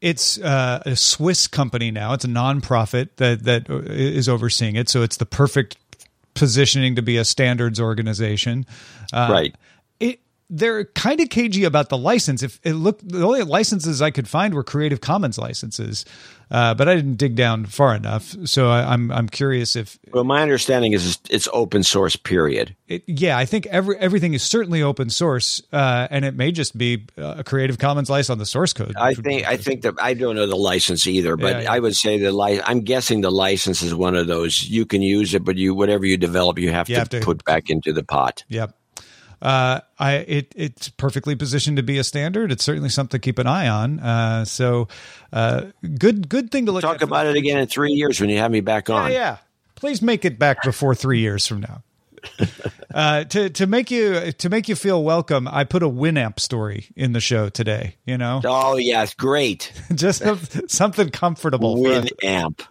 It's 0.01 0.38
uh, 0.38 0.84
a 0.86 0.95
Swiss 0.95 1.47
company 1.47 1.89
now. 1.89 2.13
It's 2.13 2.25
a 2.25 2.29
nonprofit 2.29 3.10
that 3.17 3.43
that 3.45 3.69
is 3.69 4.29
overseeing 4.29 4.75
it. 4.75 4.88
So 4.88 5.01
it's 5.01 5.17
the 5.17 5.25
perfect 5.25 5.77
positioning 6.39 6.95
to 6.95 7.02
be 7.02 7.17
a 7.17 7.25
standards 7.25 7.80
organization. 7.80 8.65
Uh, 9.13 9.30
right. 9.32 9.56
It, 9.99 10.21
they're 10.49 10.86
kind 10.86 11.19
of 11.19 11.30
cagey 11.30 11.65
about 11.65 11.89
the 11.89 11.97
license. 11.97 12.41
If 12.41 12.60
it 12.63 12.73
looked, 12.73 13.08
the 13.08 13.23
only 13.23 13.43
licenses 13.43 14.02
I 14.02 14.10
could 14.10 14.28
find 14.28 14.54
were 14.54 14.63
Creative 14.63 15.02
Commons 15.02 15.38
licenses, 15.38 16.06
uh, 16.51 16.73
but 16.73 16.88
I 16.88 16.95
didn't 16.95 17.15
dig 17.15 17.35
down 17.35 17.65
far 17.65 17.95
enough. 17.95 18.35
So 18.45 18.69
I, 18.69 18.81
am 18.81 19.12
I'm, 19.12 19.12
I'm 19.12 19.29
curious 19.29 19.75
if. 19.75 19.99
Well, 20.12 20.23
my 20.23 20.41
understanding 20.41 20.93
is 20.93 21.19
it's 21.29 21.47
open 21.53 21.83
source. 21.83 22.15
Period. 22.15 22.75
It, 22.88 23.03
yeah, 23.07 23.38
I 23.38 23.45
think 23.45 23.67
every 23.67 23.97
everything 23.97 24.33
is 24.33 24.43
certainly 24.43 24.81
open 24.81 25.09
source, 25.09 25.62
uh, 25.71 26.07
and 26.09 26.25
it 26.25 26.35
may 26.35 26.51
just 26.51 26.77
be 26.77 27.05
a 27.17 27.43
Creative 27.43 27.77
Commons 27.77 28.09
license 28.09 28.29
on 28.31 28.38
the 28.39 28.45
source 28.45 28.73
code. 28.73 28.95
I 28.97 29.13
think 29.13 29.47
I 29.47 29.57
think 29.57 29.83
that 29.83 29.95
I 30.01 30.13
don't 30.13 30.35
know 30.35 30.47
the 30.47 30.55
license 30.55 31.05
either, 31.07 31.38
but 31.38 31.55
yeah, 31.55 31.62
yeah. 31.62 31.73
I 31.73 31.79
would 31.79 31.95
say 31.95 32.17
the 32.17 32.31
li- 32.31 32.62
I'm 32.63 32.81
guessing 32.81 33.21
the 33.21 33.31
license 33.31 33.81
is 33.81 33.93
one 33.93 34.15
of 34.15 34.27
those 34.27 34.63
you 34.63 34.85
can 34.85 35.01
use 35.01 35.33
it, 35.33 35.43
but 35.43 35.55
you 35.55 35.73
whatever 35.75 36.05
you 36.05 36.17
develop, 36.17 36.57
you 36.59 36.71
have, 36.71 36.89
you 36.89 36.95
to, 36.95 36.99
have 36.99 37.09
to 37.09 37.21
put 37.21 37.43
back 37.45 37.69
into 37.69 37.93
the 37.93 38.03
pot. 38.03 38.43
Yep 38.47 38.75
uh, 39.41 39.82
I 39.97 40.13
it 40.13 40.54
it's 40.56 40.89
perfectly 40.89 41.36
positioned 41.36 41.78
to 41.78 41.84
be 41.84 41.97
a 41.97 42.04
standard. 42.04 42.52
It's 42.52 42.63
certainly 42.63 42.89
something 42.89 43.19
to 43.19 43.23
keep 43.23 43.39
an 43.39 43.47
eye 43.47 43.67
on. 43.67 43.99
Uh, 43.99 44.45
so 44.45 44.88
uh, 45.32 45.67
good 45.97 46.30
good 46.30 46.52
thing 46.52 46.65
to 46.65 46.71
look. 46.71 46.82
Talk 46.82 47.02
about 47.02 47.28
it 47.28 47.36
again 47.36 47.58
in 47.58 47.67
three 47.67 47.91
years 47.93 48.19
when 48.19 48.30
you 48.30 48.38
have 48.38 48.52
me 48.52 48.62
back 48.62 48.89
on. 48.89 49.12
Yeah, 49.12 49.17
yeah. 49.17 49.38
Please 49.75 50.02
make 50.02 50.25
it 50.25 50.38
back 50.38 50.63
before 50.63 50.93
three 50.93 51.19
years 51.19 51.47
from 51.47 51.62
now. 51.62 51.84
uh, 52.93 53.23
to 53.25 53.49
to 53.49 53.67
make 53.67 53.91
you 53.91 54.32
to 54.32 54.49
make 54.49 54.67
you 54.67 54.75
feel 54.75 55.04
welcome, 55.04 55.47
I 55.47 55.63
put 55.63 55.84
a 55.84 55.89
Winamp 55.89 56.39
story 56.39 56.88
in 56.95 57.13
the 57.13 57.19
show 57.19 57.49
today. 57.49 57.95
You 58.06 58.17
know. 58.17 58.41
Oh 58.43 58.78
yes, 58.78 59.13
great. 59.13 59.71
Just 59.93 60.23
something 60.69 61.10
comfortable. 61.10 61.78
Winamp. 61.78 62.62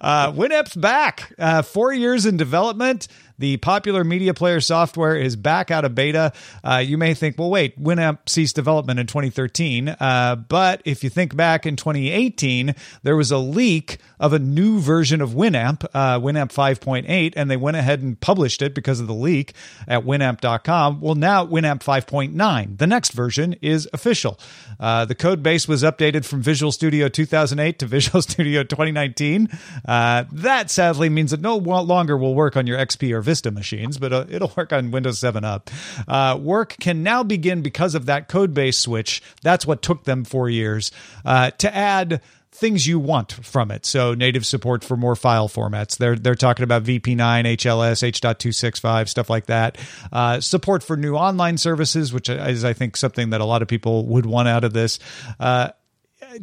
Uh, 0.00 0.32
Winamp's 0.32 0.74
back. 0.74 1.32
Uh, 1.38 1.62
four 1.62 1.92
years 1.92 2.26
in 2.26 2.36
development. 2.36 3.08
The 3.38 3.56
popular 3.58 4.02
media 4.02 4.34
player 4.34 4.60
software 4.60 5.16
is 5.16 5.36
back 5.36 5.70
out 5.70 5.84
of 5.84 5.94
beta. 5.94 6.32
Uh, 6.64 6.82
you 6.84 6.98
may 6.98 7.14
think, 7.14 7.38
well, 7.38 7.50
wait, 7.50 7.80
Winamp 7.80 8.28
ceased 8.28 8.56
development 8.56 8.98
in 8.98 9.06
2013. 9.06 9.88
Uh, 9.88 10.34
but 10.34 10.82
if 10.84 11.04
you 11.04 11.10
think 11.10 11.36
back 11.36 11.64
in 11.64 11.76
2018, 11.76 12.74
there 13.04 13.14
was 13.14 13.30
a 13.30 13.38
leak 13.38 13.98
of 14.18 14.32
a 14.32 14.40
new 14.40 14.80
version 14.80 15.20
of 15.20 15.30
Winamp, 15.30 15.84
uh, 15.94 16.18
Winamp 16.18 16.52
5.8, 16.52 17.32
and 17.36 17.48
they 17.48 17.56
went 17.56 17.76
ahead 17.76 18.02
and 18.02 18.18
published 18.18 18.60
it 18.60 18.74
because 18.74 18.98
of 18.98 19.06
the 19.06 19.14
leak 19.14 19.54
at 19.86 20.04
winamp.com. 20.04 21.00
Well, 21.00 21.14
now 21.14 21.46
Winamp 21.46 21.82
5.9, 21.82 22.78
the 22.78 22.86
next 22.86 23.12
version, 23.12 23.54
is 23.60 23.88
official. 23.92 24.38
Uh, 24.78 25.04
the 25.04 25.14
code 25.14 25.42
base 25.42 25.66
was 25.66 25.82
updated 25.82 26.24
from 26.24 26.42
Visual 26.42 26.72
Studio 26.72 27.08
2008 27.08 27.78
to 27.78 27.86
Visual 27.98 28.22
Studio 28.22 28.62
2019. 28.62 29.48
Uh, 29.86 30.24
that 30.32 30.70
sadly 30.70 31.08
means 31.08 31.32
it 31.32 31.40
no 31.40 31.56
longer 31.56 32.16
will 32.16 32.34
work 32.34 32.56
on 32.56 32.66
your 32.66 32.78
XP 32.78 33.12
or 33.12 33.20
Vista 33.20 33.50
machines, 33.50 33.98
but 33.98 34.12
uh, 34.12 34.24
it'll 34.28 34.52
work 34.56 34.72
on 34.72 34.90
Windows 34.90 35.18
7 35.18 35.44
up. 35.44 35.70
Uh, 36.06 36.38
work 36.40 36.76
can 36.80 37.02
now 37.02 37.22
begin 37.22 37.62
because 37.62 37.94
of 37.94 38.06
that 38.06 38.28
code 38.28 38.54
base 38.54 38.78
switch. 38.78 39.22
That's 39.42 39.66
what 39.66 39.82
took 39.82 40.04
them 40.04 40.24
four 40.24 40.48
years 40.48 40.90
uh, 41.24 41.50
to 41.58 41.74
add 41.74 42.20
things 42.58 42.86
you 42.86 42.98
want 42.98 43.32
from 43.32 43.70
it. 43.70 43.86
So 43.86 44.14
native 44.14 44.44
support 44.44 44.84
for 44.84 44.96
more 44.96 45.16
file 45.16 45.48
formats. 45.48 45.96
They're 45.96 46.16
they're 46.16 46.34
talking 46.34 46.64
about 46.64 46.82
VP9, 46.84 47.16
HLS, 47.16 48.02
H.265, 48.02 49.08
stuff 49.08 49.30
like 49.30 49.46
that. 49.46 49.78
Uh, 50.12 50.40
support 50.40 50.82
for 50.82 50.96
new 50.96 51.14
online 51.14 51.58
services, 51.58 52.12
which 52.12 52.28
is 52.28 52.64
I 52.64 52.72
think 52.72 52.96
something 52.96 53.30
that 53.30 53.40
a 53.40 53.44
lot 53.44 53.62
of 53.62 53.68
people 53.68 54.06
would 54.06 54.26
want 54.26 54.48
out 54.48 54.64
of 54.64 54.72
this. 54.72 54.98
Uh, 55.38 55.70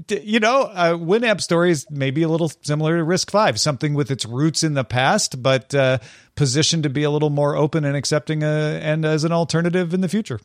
you 0.09 0.39
know, 0.39 0.63
uh, 0.63 0.93
Winamp 0.93 1.41
stories 1.41 1.89
may 1.91 2.09
be 2.09 2.23
a 2.23 2.27
little 2.27 2.49
similar 2.63 2.97
to 2.97 3.03
RISC-V, 3.03 3.57
something 3.57 3.93
with 3.93 4.09
its 4.09 4.25
roots 4.25 4.63
in 4.63 4.73
the 4.73 4.83
past, 4.83 5.43
but 5.43 5.75
uh, 5.75 5.99
positioned 6.35 6.83
to 6.83 6.89
be 6.89 7.03
a 7.03 7.11
little 7.11 7.29
more 7.29 7.55
open 7.55 7.85
and 7.85 7.95
accepting 7.95 8.43
uh, 8.43 8.79
and 8.81 9.05
as 9.05 9.23
an 9.23 9.31
alternative 9.31 9.93
in 9.93 10.01
the 10.01 10.09
future. 10.09 10.39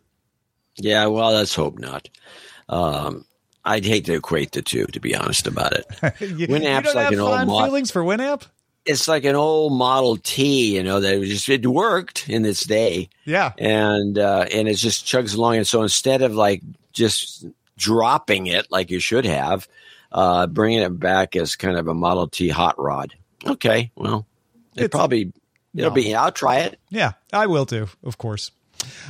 Yeah, 0.76 1.06
well, 1.06 1.32
let's 1.32 1.54
hope 1.54 1.78
not. 1.78 2.08
Um, 2.68 3.24
I'd 3.70 3.84
hate 3.84 4.04
to 4.06 4.14
equate 4.14 4.52
the 4.52 4.62
two, 4.62 4.86
to 4.86 5.00
be 5.00 5.14
honest 5.14 5.46
about 5.46 5.72
it. 5.74 5.86
you, 6.20 6.48
Winamp's 6.48 6.88
you 6.88 6.94
like 6.94 7.12
an 7.12 7.20
old 7.20 7.46
moth. 7.46 7.66
feelings 7.66 7.90
for 7.90 8.02
Winamp. 8.02 8.42
it's 8.84 9.06
like 9.08 9.24
an 9.24 9.36
old 9.36 9.72
Model 9.72 10.16
T, 10.16 10.74
you 10.76 10.82
know, 10.82 11.00
that 11.00 11.14
it 11.14 11.26
just 11.26 11.48
it 11.48 11.66
worked 11.66 12.28
in 12.28 12.44
its 12.44 12.64
day. 12.64 13.08
Yeah. 13.24 13.52
And 13.58 14.18
uh, 14.18 14.46
and 14.52 14.68
it 14.68 14.74
just 14.74 15.06
chugs 15.06 15.34
along. 15.36 15.56
And 15.56 15.66
so 15.66 15.82
instead 15.82 16.22
of 16.22 16.34
like 16.34 16.62
just 16.92 17.46
dropping 17.78 18.46
it 18.46 18.66
like 18.70 18.90
you 18.90 18.98
should 19.00 19.24
have, 19.24 19.68
uh, 20.12 20.46
bringing 20.46 20.80
it 20.80 20.98
back 20.98 21.36
as 21.36 21.56
kind 21.56 21.76
of 21.78 21.86
a 21.88 21.94
Model 21.94 22.28
T 22.28 22.48
hot 22.48 22.78
rod. 22.78 23.14
Okay, 23.46 23.90
well, 23.96 24.26
it 24.76 24.84
It's- 24.84 24.90
probably 24.90 25.32
it'll 25.74 25.90
No. 25.90 25.94
be. 25.94 26.14
I'll 26.14 26.32
try 26.32 26.60
it. 26.60 26.78
Yeah, 26.90 27.12
I 27.32 27.46
will 27.46 27.64
too, 27.66 27.88
of 28.04 28.18
course. 28.18 28.50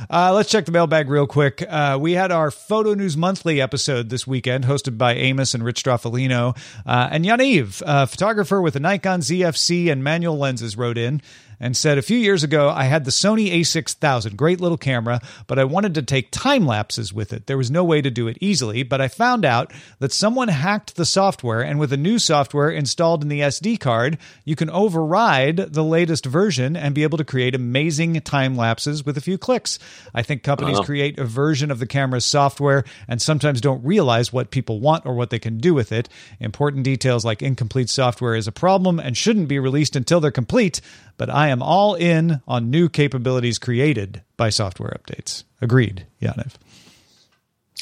Uh, 0.09 0.33
let's 0.33 0.49
check 0.49 0.65
the 0.65 0.71
mailbag 0.71 1.09
real 1.09 1.27
quick. 1.27 1.63
Uh, 1.67 1.97
we 1.99 2.13
had 2.13 2.31
our 2.31 2.51
Photo 2.51 2.93
News 2.93 3.15
Monthly 3.15 3.61
episode 3.61 4.09
this 4.09 4.25
weekend, 4.25 4.65
hosted 4.65 4.97
by 4.97 5.13
Amos 5.13 5.53
and 5.53 5.63
Rich 5.63 5.83
Stroffolino. 5.83 6.57
Uh, 6.85 7.09
and 7.11 7.25
Yaniv, 7.25 7.81
a 7.85 8.07
photographer 8.07 8.61
with 8.61 8.75
a 8.75 8.79
Nikon 8.79 9.21
ZFC 9.21 9.91
and 9.91 10.03
manual 10.03 10.37
lenses, 10.37 10.77
wrote 10.77 10.97
in 10.97 11.21
and 11.61 11.77
said, 11.77 11.97
A 11.97 12.01
few 12.01 12.17
years 12.17 12.43
ago, 12.43 12.69
I 12.69 12.85
had 12.85 13.05
the 13.05 13.11
Sony 13.11 13.53
A6000, 13.53 14.35
great 14.35 14.59
little 14.59 14.77
camera, 14.77 15.21
but 15.45 15.59
I 15.59 15.63
wanted 15.63 15.93
to 15.95 16.01
take 16.01 16.31
time 16.31 16.65
lapses 16.65 17.13
with 17.13 17.31
it. 17.31 17.45
There 17.45 17.57
was 17.57 17.69
no 17.69 17.83
way 17.83 18.01
to 18.01 18.09
do 18.09 18.27
it 18.27 18.37
easily, 18.41 18.81
but 18.83 18.99
I 18.99 19.07
found 19.07 19.45
out 19.45 19.71
that 19.99 20.11
someone 20.11 20.47
hacked 20.47 20.95
the 20.95 21.05
software, 21.05 21.61
and 21.61 21.79
with 21.79 21.93
a 21.93 21.97
new 21.97 22.17
software 22.17 22.71
installed 22.71 23.21
in 23.21 23.29
the 23.29 23.41
SD 23.41 23.79
card, 23.79 24.17
you 24.43 24.55
can 24.55 24.71
override 24.71 25.57
the 25.57 25.83
latest 25.83 26.25
version 26.25 26.75
and 26.75 26.95
be 26.95 27.03
able 27.03 27.19
to 27.19 27.23
create 27.23 27.53
amazing 27.53 28.19
time 28.21 28.55
lapses 28.55 29.05
with 29.05 29.15
a 29.15 29.21
few 29.21 29.37
clicks. 29.37 29.77
I 30.15 30.23
think 30.23 30.41
companies 30.41 30.79
create 30.79 31.19
a 31.19 31.25
version 31.25 31.69
of 31.69 31.77
the 31.77 31.85
camera's 31.85 32.25
software 32.25 32.83
and 33.07 33.21
sometimes 33.21 33.61
don't 33.61 33.85
realize 33.85 34.33
what 34.33 34.49
people 34.49 34.79
want 34.79 35.05
or 35.05 35.13
what 35.13 35.29
they 35.29 35.39
can 35.39 35.59
do 35.59 35.75
with 35.75 35.91
it. 35.91 36.09
Important 36.39 36.83
details 36.83 37.23
like 37.23 37.43
incomplete 37.43 37.89
software 37.89 38.33
is 38.33 38.47
a 38.47 38.51
problem 38.51 38.99
and 38.99 39.15
shouldn't 39.15 39.47
be 39.47 39.59
released 39.59 39.95
until 39.95 40.19
they're 40.19 40.31
complete, 40.31 40.81
but 41.17 41.29
I 41.29 41.50
am 41.51 41.61
all 41.61 41.95
in 41.95 42.41
on 42.47 42.69
new 42.69 42.89
capabilities 42.89 43.59
created 43.59 44.23
by 44.37 44.49
software 44.49 44.97
updates. 44.97 45.43
Agreed, 45.61 46.07
Yaniv. 46.21 46.53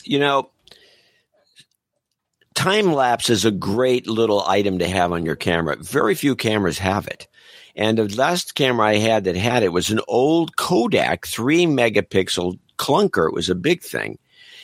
You 0.03 0.19
know, 0.19 0.49
time 2.53 2.93
lapse 2.93 3.29
is 3.29 3.45
a 3.45 3.51
great 3.51 4.07
little 4.07 4.45
item 4.45 4.79
to 4.79 4.87
have 4.87 5.11
on 5.11 5.25
your 5.25 5.35
camera. 5.35 5.77
Very 5.77 6.15
few 6.15 6.35
cameras 6.35 6.77
have 6.79 7.07
it. 7.07 7.27
And 7.75 7.97
the 7.97 8.13
last 8.17 8.55
camera 8.55 8.87
I 8.87 8.97
had 8.97 9.23
that 9.23 9.37
had 9.37 9.63
it 9.63 9.71
was 9.71 9.89
an 9.89 10.01
old 10.07 10.57
Kodak 10.57 11.25
three 11.25 11.65
megapixel 11.65 12.59
clunker. 12.77 13.27
It 13.27 13.33
was 13.33 13.49
a 13.49 13.55
big 13.55 13.81
thing. 13.81 14.17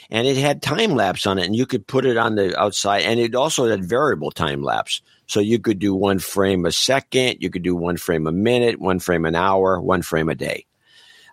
And 0.09 0.27
it 0.27 0.37
had 0.37 0.61
time 0.61 0.91
lapse 0.91 1.25
on 1.25 1.39
it, 1.39 1.45
and 1.45 1.55
you 1.55 1.65
could 1.65 1.87
put 1.87 2.05
it 2.05 2.17
on 2.17 2.35
the 2.35 2.59
outside. 2.59 3.03
And 3.03 3.19
it 3.19 3.33
also 3.33 3.67
had 3.67 3.85
variable 3.85 4.31
time 4.31 4.61
lapse. 4.61 5.01
So 5.27 5.39
you 5.39 5.59
could 5.59 5.79
do 5.79 5.95
one 5.95 6.19
frame 6.19 6.65
a 6.65 6.71
second, 6.71 7.37
you 7.39 7.49
could 7.49 7.63
do 7.63 7.75
one 7.75 7.97
frame 7.97 8.27
a 8.27 8.31
minute, 8.31 8.79
one 8.79 8.99
frame 8.99 9.25
an 9.25 9.35
hour, 9.35 9.79
one 9.81 10.01
frame 10.01 10.29
a 10.29 10.35
day. 10.35 10.65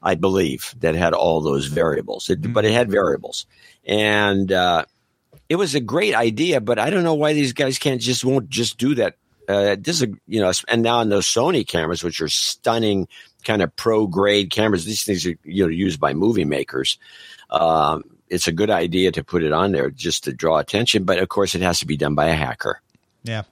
I 0.03 0.15
believe 0.17 0.75
that 0.81 0.95
had 0.95 1.13
all 1.13 1.41
those 1.41 1.67
variables, 1.67 2.29
it, 2.29 2.53
but 2.53 2.65
it 2.65 2.73
had 2.73 2.91
variables. 2.91 3.47
And 3.85 4.51
uh, 4.51 4.85
it 5.49 5.57
was 5.57 5.75
a 5.75 5.81
great 5.81 6.15
idea, 6.15 6.61
but 6.61 6.79
I 6.79 6.91
don't 6.91 7.05
know 7.05 7.15
why 7.15 7.35
these 7.35 7.53
guys 7.53 7.79
can't 7.79 8.01
just 8.01 8.25
won't 8.25 8.49
just 8.49 8.79
do 8.79 8.95
that. 8.97 9.17
Uh, 9.49 9.77
this 9.79 10.01
is 10.03 10.09
you 10.27 10.41
know, 10.41 10.53
and 10.69 10.83
now 10.83 10.99
on 10.99 11.09
those 11.09 11.27
Sony 11.27 11.67
cameras, 11.67 12.03
which 12.03 12.21
are 12.21 12.29
stunning 12.29 13.07
kind 13.45 13.61
of 13.61 13.75
pro 13.77 14.07
grade 14.07 14.51
cameras, 14.51 14.85
these 14.85 15.05
things 15.05 15.27
are 15.27 15.37
you 15.45 15.65
know 15.65 15.69
used 15.69 16.01
by 16.01 16.15
movie 16.15 16.45
makers. 16.45 16.99
Um, 17.51 18.05
it's 18.29 18.49
a 18.49 18.53
good 18.53 18.71
idea 18.71 19.13
to 19.13 19.23
put 19.23 19.43
it 19.43 19.53
on 19.53 19.73
there 19.73 19.91
just 19.91 20.25
to 20.25 20.33
draw 20.33 20.59
attention, 20.59 21.05
but 21.05 21.19
of 21.19 21.29
course 21.29 21.55
it 21.55 21.61
has 21.61 21.81
to 21.81 21.87
be 21.87 21.97
done 21.97 22.15
by 22.15 22.27
a 22.27 22.35
hacker. 22.35 22.81
Yeah. 23.25 23.43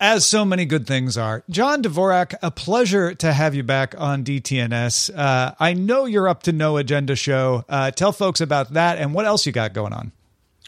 As 0.00 0.24
so 0.24 0.44
many 0.44 0.64
good 0.64 0.86
things 0.86 1.18
are. 1.18 1.42
John 1.50 1.82
Dvorak, 1.82 2.34
a 2.40 2.52
pleasure 2.52 3.14
to 3.16 3.32
have 3.32 3.56
you 3.56 3.64
back 3.64 3.96
on 3.98 4.22
DTNS. 4.22 5.10
Uh, 5.16 5.54
I 5.58 5.72
know 5.72 6.04
you're 6.04 6.28
up 6.28 6.44
to 6.44 6.52
No 6.52 6.76
Agenda 6.76 7.16
Show. 7.16 7.64
Uh, 7.68 7.90
tell 7.90 8.12
folks 8.12 8.40
about 8.40 8.74
that 8.74 8.98
and 8.98 9.12
what 9.12 9.24
else 9.24 9.44
you 9.44 9.50
got 9.50 9.72
going 9.72 9.92
on. 9.92 10.12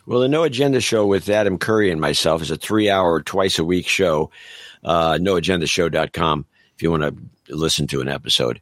Well, 0.04 0.18
the 0.18 0.28
No 0.28 0.42
Agenda 0.42 0.80
Show 0.80 1.06
with 1.06 1.28
Adam 1.28 1.58
Curry 1.58 1.92
and 1.92 2.00
myself 2.00 2.42
is 2.42 2.50
a 2.50 2.56
three 2.56 2.90
hour, 2.90 3.22
twice 3.22 3.60
a 3.60 3.64
week 3.64 3.86
show. 3.86 4.32
Uh, 4.82 5.12
NoAgendaShow.com 5.12 6.46
if 6.74 6.82
you 6.82 6.90
want 6.90 7.02
to 7.04 7.54
listen 7.54 7.86
to 7.88 8.00
an 8.00 8.08
episode. 8.08 8.60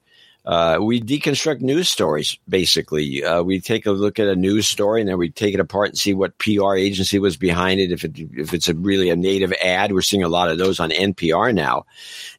Uh, 0.48 0.78
we 0.80 0.98
deconstruct 0.98 1.60
news 1.60 1.90
stories, 1.90 2.38
basically. 2.48 3.22
Uh, 3.22 3.42
we 3.42 3.60
take 3.60 3.84
a 3.84 3.90
look 3.90 4.18
at 4.18 4.28
a 4.28 4.34
news 4.34 4.66
story 4.66 5.02
and 5.02 5.10
then 5.10 5.18
we 5.18 5.28
take 5.28 5.52
it 5.52 5.60
apart 5.60 5.90
and 5.90 5.98
see 5.98 6.14
what 6.14 6.38
PR 6.38 6.74
agency 6.74 7.18
was 7.18 7.36
behind 7.36 7.80
it. 7.80 7.92
If 7.92 8.02
it, 8.02 8.12
if 8.16 8.54
it's 8.54 8.66
a 8.66 8.74
really 8.74 9.10
a 9.10 9.16
native 9.16 9.52
ad, 9.62 9.92
we're 9.92 10.00
seeing 10.00 10.22
a 10.22 10.28
lot 10.28 10.48
of 10.48 10.56
those 10.56 10.80
on 10.80 10.88
NPR 10.88 11.54
now. 11.54 11.84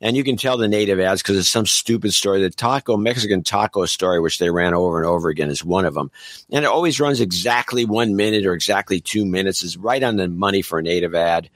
And 0.02 0.18
you 0.18 0.24
can 0.24 0.38
tell 0.38 0.58
the 0.58 0.68
native 0.68 1.00
ads 1.00 1.22
because 1.22 1.38
it's 1.38 1.52
some 1.52 1.68
stupid 1.68 2.12
story. 2.12 2.42
The 2.42 2.50
taco, 2.50 2.98
Mexican 2.98 3.44
taco 3.44 3.86
story, 3.86 4.20
which 4.20 4.40
they 4.40 4.50
ran 4.50 4.74
over 4.74 4.98
and 4.98 5.06
over 5.06 5.30
again 5.30 5.52
is 5.52 5.64
one 5.64 5.86
of 5.86 5.94
them. 5.94 6.10
And 6.52 6.66
it 6.66 6.72
always 6.72 7.00
runs 7.00 7.22
exactly 7.22 7.86
one 7.86 8.16
minute 8.16 8.48
or 8.48 8.54
exactly 8.54 9.00
two 9.00 9.24
minutes. 9.24 9.62
is 9.62 9.78
right 9.78 10.02
on 10.02 10.16
the 10.16 10.28
money 10.28 10.64
for 10.64 10.80
a 10.80 10.84
native 10.84 11.14
ad. 11.14 11.48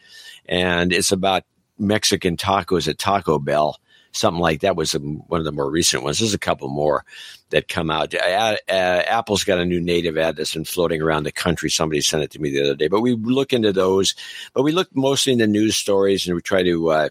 And 0.45 0.93
it's 0.93 1.11
about 1.11 1.45
Mexican 1.79 2.37
tacos 2.37 2.87
at 2.87 2.99
Taco 2.99 3.39
Bell. 3.39 3.79
Something 4.13 4.41
like 4.41 4.61
that 4.61 4.75
was 4.75 4.93
one 4.93 5.39
of 5.39 5.43
the 5.43 5.51
more 5.51 5.69
recent 5.69 6.03
ones. 6.03 6.19
There's 6.19 6.33
a 6.33 6.39
couple 6.39 6.69
more 6.69 7.03
that 7.49 7.67
come 7.67 7.89
out. 7.89 8.13
Uh, 8.13 8.57
uh, 8.69 9.03
Apple's 9.07 9.43
got 9.43 9.59
a 9.59 9.65
new 9.65 9.81
native 9.81 10.17
ad 10.17 10.35
that's 10.35 10.53
been 10.53 10.65
floating 10.65 11.01
around 11.01 11.23
the 11.23 11.31
country. 11.31 11.69
Somebody 11.69 12.01
sent 12.01 12.23
it 12.23 12.31
to 12.31 12.39
me 12.39 12.51
the 12.51 12.63
other 12.63 12.75
day, 12.75 12.87
but 12.87 13.01
we 13.01 13.15
look 13.15 13.53
into 13.53 13.73
those. 13.73 14.13
But 14.53 14.63
we 14.63 14.71
look 14.71 14.95
mostly 14.95 15.33
into 15.33 15.47
news 15.47 15.75
stories 15.75 16.27
and 16.27 16.35
we 16.35 16.41
try 16.41 16.63
to 16.63 16.91
uh, 16.91 17.09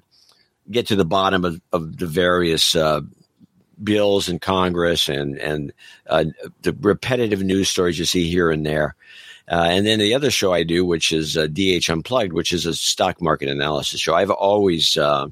get 0.70 0.86
to 0.88 0.96
the 0.96 1.04
bottom 1.04 1.44
of, 1.44 1.60
of 1.72 1.98
the 1.98 2.06
various 2.06 2.74
uh, 2.76 3.00
bills 3.82 4.28
in 4.28 4.38
Congress 4.38 5.08
and 5.08 5.38
and 5.38 5.72
uh, 6.08 6.24
the 6.62 6.72
repetitive 6.80 7.42
news 7.42 7.68
stories 7.68 7.98
you 7.98 8.04
see 8.04 8.28
here 8.28 8.50
and 8.50 8.64
there. 8.64 8.94
Uh, 9.50 9.66
and 9.68 9.86
then 9.86 9.98
the 9.98 10.14
other 10.14 10.30
show 10.30 10.52
I 10.52 10.62
do, 10.62 10.84
which 10.84 11.12
is 11.12 11.36
uh, 11.36 11.48
DH 11.48 11.90
Unplugged, 11.90 12.32
which 12.32 12.52
is 12.52 12.64
a 12.64 12.74
stock 12.74 13.20
market 13.20 13.48
analysis 13.48 14.00
show. 14.00 14.14
I've 14.14 14.30
always 14.30 14.96
uh, 14.96 15.26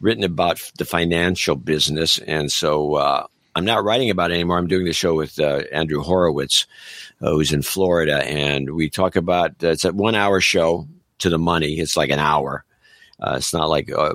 written 0.00 0.24
about 0.24 0.70
the 0.78 0.84
financial 0.84 1.56
business, 1.56 2.18
and 2.18 2.50
so 2.50 2.94
uh, 2.94 3.26
I'm 3.54 3.64
not 3.64 3.84
writing 3.84 4.10
about 4.10 4.30
it 4.30 4.34
anymore. 4.34 4.58
I'm 4.58 4.66
doing 4.66 4.84
the 4.84 4.92
show 4.92 5.14
with 5.14 5.38
uh, 5.38 5.62
Andrew 5.72 6.02
Horowitz, 6.02 6.66
uh, 7.22 7.30
who's 7.30 7.52
in 7.52 7.62
Florida, 7.62 8.24
and 8.24 8.74
we 8.74 8.90
talk 8.90 9.16
about 9.16 9.62
it's 9.62 9.84
a 9.84 9.92
one 9.92 10.14
hour 10.14 10.40
show 10.40 10.86
to 11.18 11.30
the 11.30 11.38
money. 11.38 11.78
It's 11.78 11.96
like 11.96 12.10
an 12.10 12.18
hour. 12.18 12.64
Uh, 13.18 13.36
it's 13.38 13.54
not 13.54 13.70
like 13.70 13.90
uh, 13.90 14.14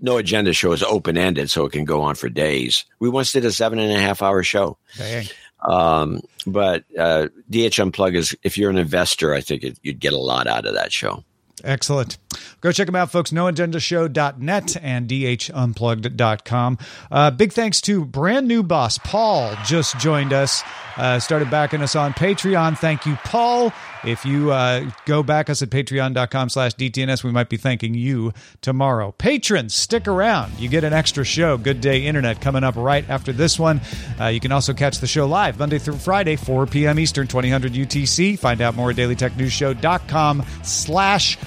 no 0.00 0.16
agenda 0.16 0.52
show 0.52 0.72
is 0.72 0.82
open 0.82 1.18
ended, 1.18 1.50
so 1.50 1.66
it 1.66 1.72
can 1.72 1.84
go 1.84 2.00
on 2.00 2.14
for 2.14 2.28
days. 2.28 2.84
We 2.98 3.08
once 3.08 3.32
did 3.32 3.44
a 3.44 3.52
seven 3.52 3.78
and 3.78 3.92
a 3.92 4.00
half 4.00 4.22
hour 4.22 4.42
show. 4.42 4.78
Dang. 4.96 5.26
Um, 5.68 6.22
but 6.46 6.84
uh, 6.98 7.28
DH 7.50 7.76
Unplug 7.76 8.16
is 8.16 8.34
if 8.42 8.56
you're 8.56 8.70
an 8.70 8.78
investor, 8.78 9.34
I 9.34 9.42
think 9.42 9.62
it, 9.62 9.78
you'd 9.82 10.00
get 10.00 10.14
a 10.14 10.18
lot 10.18 10.46
out 10.46 10.64
of 10.64 10.74
that 10.74 10.90
show. 10.92 11.22
Excellent. 11.62 12.16
Go 12.60 12.72
check 12.72 12.86
them 12.86 12.96
out, 12.96 13.10
folks. 13.10 13.30
NoAgendaShow.net 13.30 14.76
and 14.82 15.08
DHUnplugged.com. 15.08 16.78
Uh, 17.10 17.30
big 17.30 17.52
thanks 17.52 17.80
to 17.82 18.04
brand 18.04 18.46
new 18.46 18.62
boss, 18.62 18.98
Paul, 18.98 19.54
just 19.64 19.98
joined 19.98 20.32
us. 20.32 20.62
Uh, 20.96 21.18
started 21.18 21.50
backing 21.50 21.80
us 21.80 21.96
on 21.96 22.12
Patreon. 22.12 22.76
Thank 22.76 23.06
you, 23.06 23.16
Paul. 23.24 23.72
If 24.04 24.24
you 24.24 24.50
uh, 24.50 24.90
go 25.06 25.22
back 25.22 25.48
us 25.48 25.62
at 25.62 25.70
patreon.com 25.70 26.48
slash 26.48 26.74
DTNS, 26.74 27.24
we 27.24 27.30
might 27.30 27.48
be 27.48 27.56
thanking 27.56 27.94
you 27.94 28.32
tomorrow. 28.60 29.12
Patrons, 29.12 29.74
stick 29.74 30.06
around. 30.08 30.58
You 30.58 30.68
get 30.68 30.84
an 30.84 30.92
extra 30.92 31.24
show, 31.24 31.56
Good 31.56 31.80
Day 31.80 32.04
Internet, 32.06 32.40
coming 32.40 32.64
up 32.64 32.76
right 32.76 33.08
after 33.08 33.32
this 33.32 33.58
one. 33.58 33.80
Uh, 34.20 34.26
you 34.26 34.40
can 34.40 34.52
also 34.52 34.74
catch 34.74 34.98
the 34.98 35.06
show 35.06 35.26
live 35.26 35.58
Monday 35.58 35.78
through 35.78 35.96
Friday, 35.96 36.36
4 36.36 36.66
p.m. 36.66 36.98
Eastern, 36.98 37.26
2000 37.26 37.72
UTC. 37.72 38.38
Find 38.38 38.60
out 38.60 38.74
more 38.74 38.90
at 38.90 38.96
dailytechnewsshow.com 38.96 40.44
slash 40.62 41.38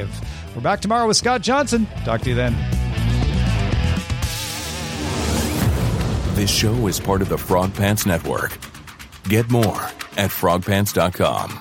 live. 0.00 0.54
We're 0.54 0.62
back 0.62 0.80
tomorrow 0.80 1.06
with 1.06 1.16
Scott 1.16 1.42
Johnson. 1.42 1.86
Talk 2.04 2.22
to 2.22 2.30
you 2.30 2.34
then. 2.34 2.54
This 6.34 6.50
show 6.50 6.86
is 6.86 6.98
part 6.98 7.22
of 7.22 7.28
the 7.28 7.38
Frog 7.38 7.74
Pants 7.74 8.06
Network. 8.06 8.56
Get 9.24 9.50
more 9.50 9.82
at 10.16 10.30
frogpants.com. 10.30 11.58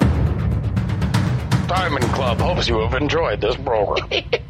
Diamond 1.68 2.06
Club 2.06 2.40
hopes 2.40 2.68
you 2.68 2.80
have 2.80 3.00
enjoyed 3.00 3.42
this 3.42 3.56
program. 3.58 4.10